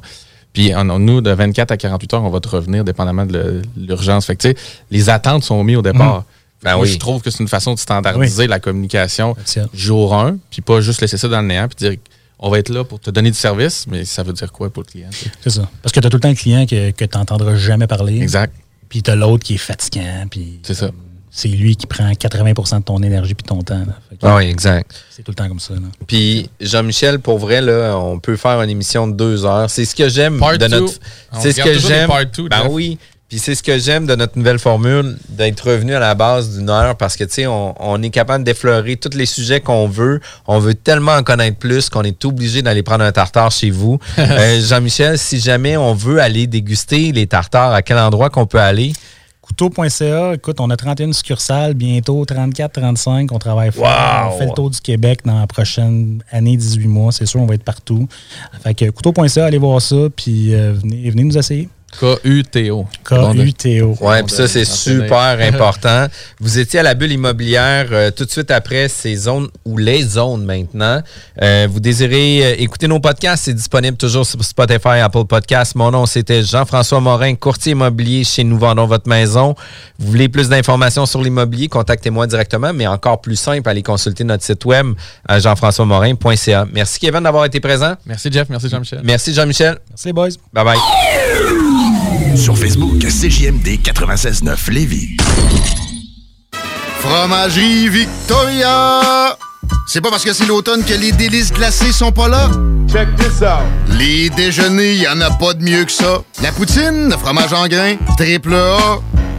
[0.53, 4.25] Puis, on- nous, de 24 à 48 heures, on va te revenir dépendamment de l'urgence.
[4.25, 4.47] Fait que,
[4.89, 6.19] les attentes sont mises au départ.
[6.19, 6.23] Mhm.
[6.63, 6.89] Ben Moi, oui.
[6.91, 9.35] je trouve que c'est une façon de standardiser la communication
[9.73, 11.99] jour 1, puis pas juste laisser ça dans le néant, puis dire
[12.39, 14.83] on va être là pour te donner du service, mais ça veut dire quoi pour
[14.83, 15.09] le client?
[15.41, 15.69] C'est ça.
[15.81, 18.19] Parce que tu as tout le temps un client que, que tu n'entendras jamais parler.
[18.21, 18.53] Exact.
[18.89, 20.25] Puis tu as l'autre qui est fatigant.
[20.29, 20.89] Puis c'est ça.
[21.31, 23.83] C'est lui qui prend 80% de ton énergie puis ton temps.
[24.23, 24.91] Ah oui, exact.
[25.11, 25.75] C'est tout le temps comme ça.
[25.75, 25.81] là.
[26.07, 29.69] Puis Jean-Michel, pour vrai, là, on peut faire une émission de deux heures.
[29.69, 30.93] C'est ce que j'aime de notre.
[31.39, 32.09] C'est ce que j'aime.
[32.49, 32.97] Ben oui.
[33.29, 36.67] Puis c'est ce que j'aime de notre nouvelle formule, d'être revenu à la base d'une
[36.67, 40.19] heure parce que, tu sais, on, on est capable d'effleurer tous les sujets qu'on veut.
[40.47, 43.99] On veut tellement en connaître plus qu'on est obligé d'aller prendre un tartare chez vous.
[44.39, 48.59] Euh, Jean-Michel, si jamais on veut aller déguster les tartares, à quel endroit qu'on peut
[48.59, 48.93] aller?
[49.41, 53.31] Couteau.ca, écoute, on a 31 succursales, bientôt 34, 35.
[53.31, 53.85] On travaille fort.
[53.85, 54.33] Wow!
[54.33, 57.11] On fait le tour du Québec dans la prochaine année, 18 mois.
[57.11, 58.07] C'est sûr, on va être partout.
[58.63, 61.69] Fait que couteau.ca, allez voir ça, puis euh, venez, venez nous essayer.
[61.99, 62.85] K-U-T-O.
[63.03, 63.97] K-U-T-O.
[63.99, 66.07] Ouais, puis ça, c'est super important.
[66.39, 70.03] Vous étiez à la bulle immobilière euh, tout de suite après ces zones ou les
[70.03, 71.01] zones maintenant.
[71.41, 75.75] Euh, vous désirez euh, écouter nos podcasts, c'est disponible toujours sur Spotify, Apple Podcasts.
[75.75, 79.55] Mon nom, c'était Jean-François Morin, courtier immobilier chez Nous Vendons Votre Maison.
[79.97, 84.43] Vous voulez plus d'informations sur l'immobilier, contactez-moi directement, mais encore plus simple, allez consulter notre
[84.43, 84.93] site web
[85.27, 86.65] à jean-françois-morin.ca.
[86.71, 87.95] Merci Kevin d'avoir été présent.
[88.05, 89.01] Merci Jeff, merci Jean-Michel.
[89.03, 89.77] Merci Jean-Michel.
[89.89, 90.29] Merci boys.
[90.53, 91.28] Bye bye.
[92.35, 95.17] Sur Facebook, CJMD 96.9 Lévis.
[96.99, 99.37] Fromagerie Victoria!
[99.87, 102.49] C'est pas parce que c'est l'automne que les délices glacées sont pas là?
[102.91, 103.63] Check this out!
[103.97, 106.21] Les déjeuners, y en a pas de mieux que ça.
[106.41, 108.99] La poutine, le fromage en grains, triple A.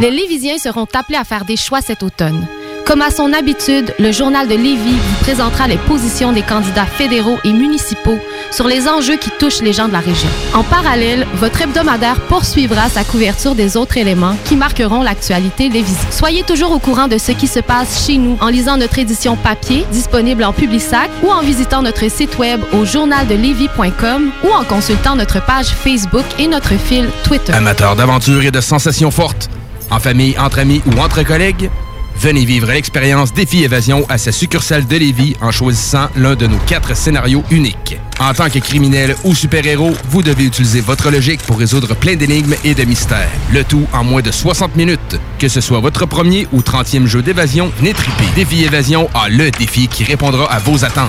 [0.00, 2.46] Les Lévisiens seront appelés à faire des choix cet automne.
[2.86, 7.36] Comme à son habitude, le Journal de Lévis vous présentera les positions des candidats fédéraux
[7.44, 8.16] et municipaux
[8.52, 10.28] sur les enjeux qui touchent les gens de la région.
[10.54, 16.12] En parallèle, votre hebdomadaire poursuivra sa couverture des autres éléments qui marqueront l'actualité lévisienne.
[16.12, 19.36] Soyez toujours au courant de ce qui se passe chez nous en lisant notre édition
[19.36, 25.16] papier disponible en Publisac ou en visitant notre site web au journaldelévis.com ou en consultant
[25.16, 27.52] notre page Facebook et notre fil Twitter.
[27.52, 29.50] Amateurs d'aventure et de sensations fortes,
[29.90, 31.70] en famille, entre amis ou entre collègues,
[32.16, 36.58] venez vivre l'expérience Défi Évasion à sa succursale de Lévis en choisissant l'un de nos
[36.58, 37.98] quatre scénarios uniques.
[38.20, 42.54] En tant que criminel ou super-héros, vous devez utiliser votre logique pour résoudre plein d'énigmes
[42.64, 43.30] et de mystères.
[43.52, 45.20] Le tout en moins de 60 minutes.
[45.38, 48.24] Que ce soit votre premier ou 30e jeu d'évasion, venez triper.
[48.34, 51.08] Défi Évasion a le défi qui répondra à vos attentes.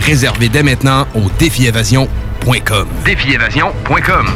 [0.00, 2.88] Réservez dès maintenant au défiévasion.com.
[3.04, 4.26] Défiévasion.com.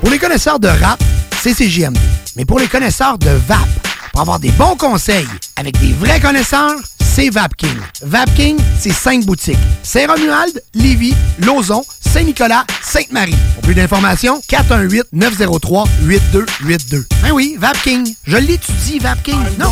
[0.00, 1.02] Pour les connaisseurs de rap,
[1.42, 2.19] c'est CJMD.
[2.40, 3.68] Mais pour les connaisseurs de VAP,
[4.12, 7.76] pour avoir des bons conseils avec des vrais connaisseurs, c'est VapKing.
[8.00, 9.58] VapKing, c'est cinq boutiques.
[9.82, 13.36] Saint-Romuald, Lévis, Lauson, Saint-Nicolas, Sainte-Marie.
[13.56, 17.04] Pour plus d'informations, 418-903-8282.
[17.22, 18.14] Ben oui, VapKing.
[18.24, 19.58] Je l'étudie, VapKing.
[19.58, 19.70] Non,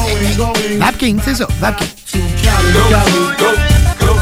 [0.79, 1.89] VapKing, c'est ça, VapKing.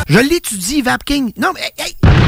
[0.09, 1.32] Je l'étudie, VapKing.
[1.36, 1.62] Non, mais...
[1.62, 1.72] hey,
[2.05, 2.26] hey.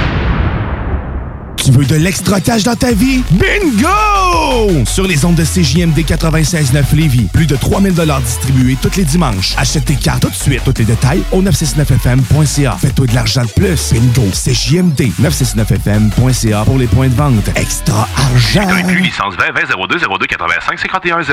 [1.69, 3.23] Tu veux de l'extra cash dans ta vie?
[3.31, 4.87] Bingo!
[4.87, 7.93] Sur les ondes de CJMD 96.9 Lévis, plus de 3000
[8.25, 9.53] distribués tous les dimanches.
[9.59, 10.63] Achète tes cartes tout de suite.
[10.65, 12.79] Tous les détails au 969FM.ca.
[12.81, 13.93] Fais-toi de l'argent de plus.
[13.93, 14.31] Bingo!
[14.33, 17.51] CJMD 969FM.ca pour les points de vente.
[17.55, 18.67] Extra argent!
[18.67, 21.25] Inclus licence 20 20 02 02 85 51 01.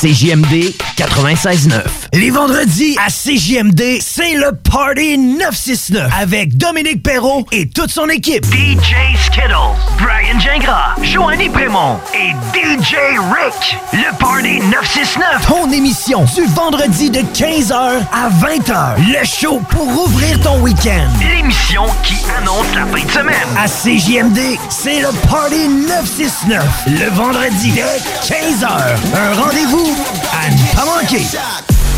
[0.00, 1.82] CJMD 96.9.
[2.14, 8.46] Les vendredis à CJMD, c'est le Party 969 avec Dominique Perrault et toute son équipe.
[8.46, 8.94] DJ
[9.40, 12.96] Skittles, Brian Gingras, Joanny Prémont et DJ
[13.32, 13.78] Rick.
[13.92, 15.46] Le Party 969.
[15.46, 17.72] Ton émission du vendredi de 15h
[18.12, 18.96] à 20h.
[18.98, 21.08] Le show pour ouvrir ton week-end.
[21.20, 23.48] L'émission qui annonce la fin de semaine.
[23.56, 26.64] À CJMD, c'est le Party 969.
[26.86, 28.68] Le vendredi de 15h.
[29.14, 29.96] Un rendez-vous
[30.32, 31.24] à ne pas manquer.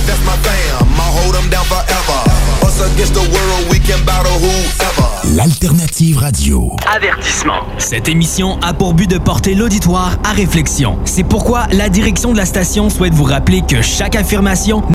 [0.06, 2.20] That's my fam, I'll hold them down forever.
[2.66, 5.36] Us against the world, we can battle whoever.
[5.36, 6.76] L'alternative radio.
[6.86, 7.62] Avertissement.
[7.78, 10.98] Cette émission a pour but de porter l'auditoire à réflexion.
[11.04, 14.82] C'est pourquoi la direction de la station souhaite vous rappeler que chaque affirmation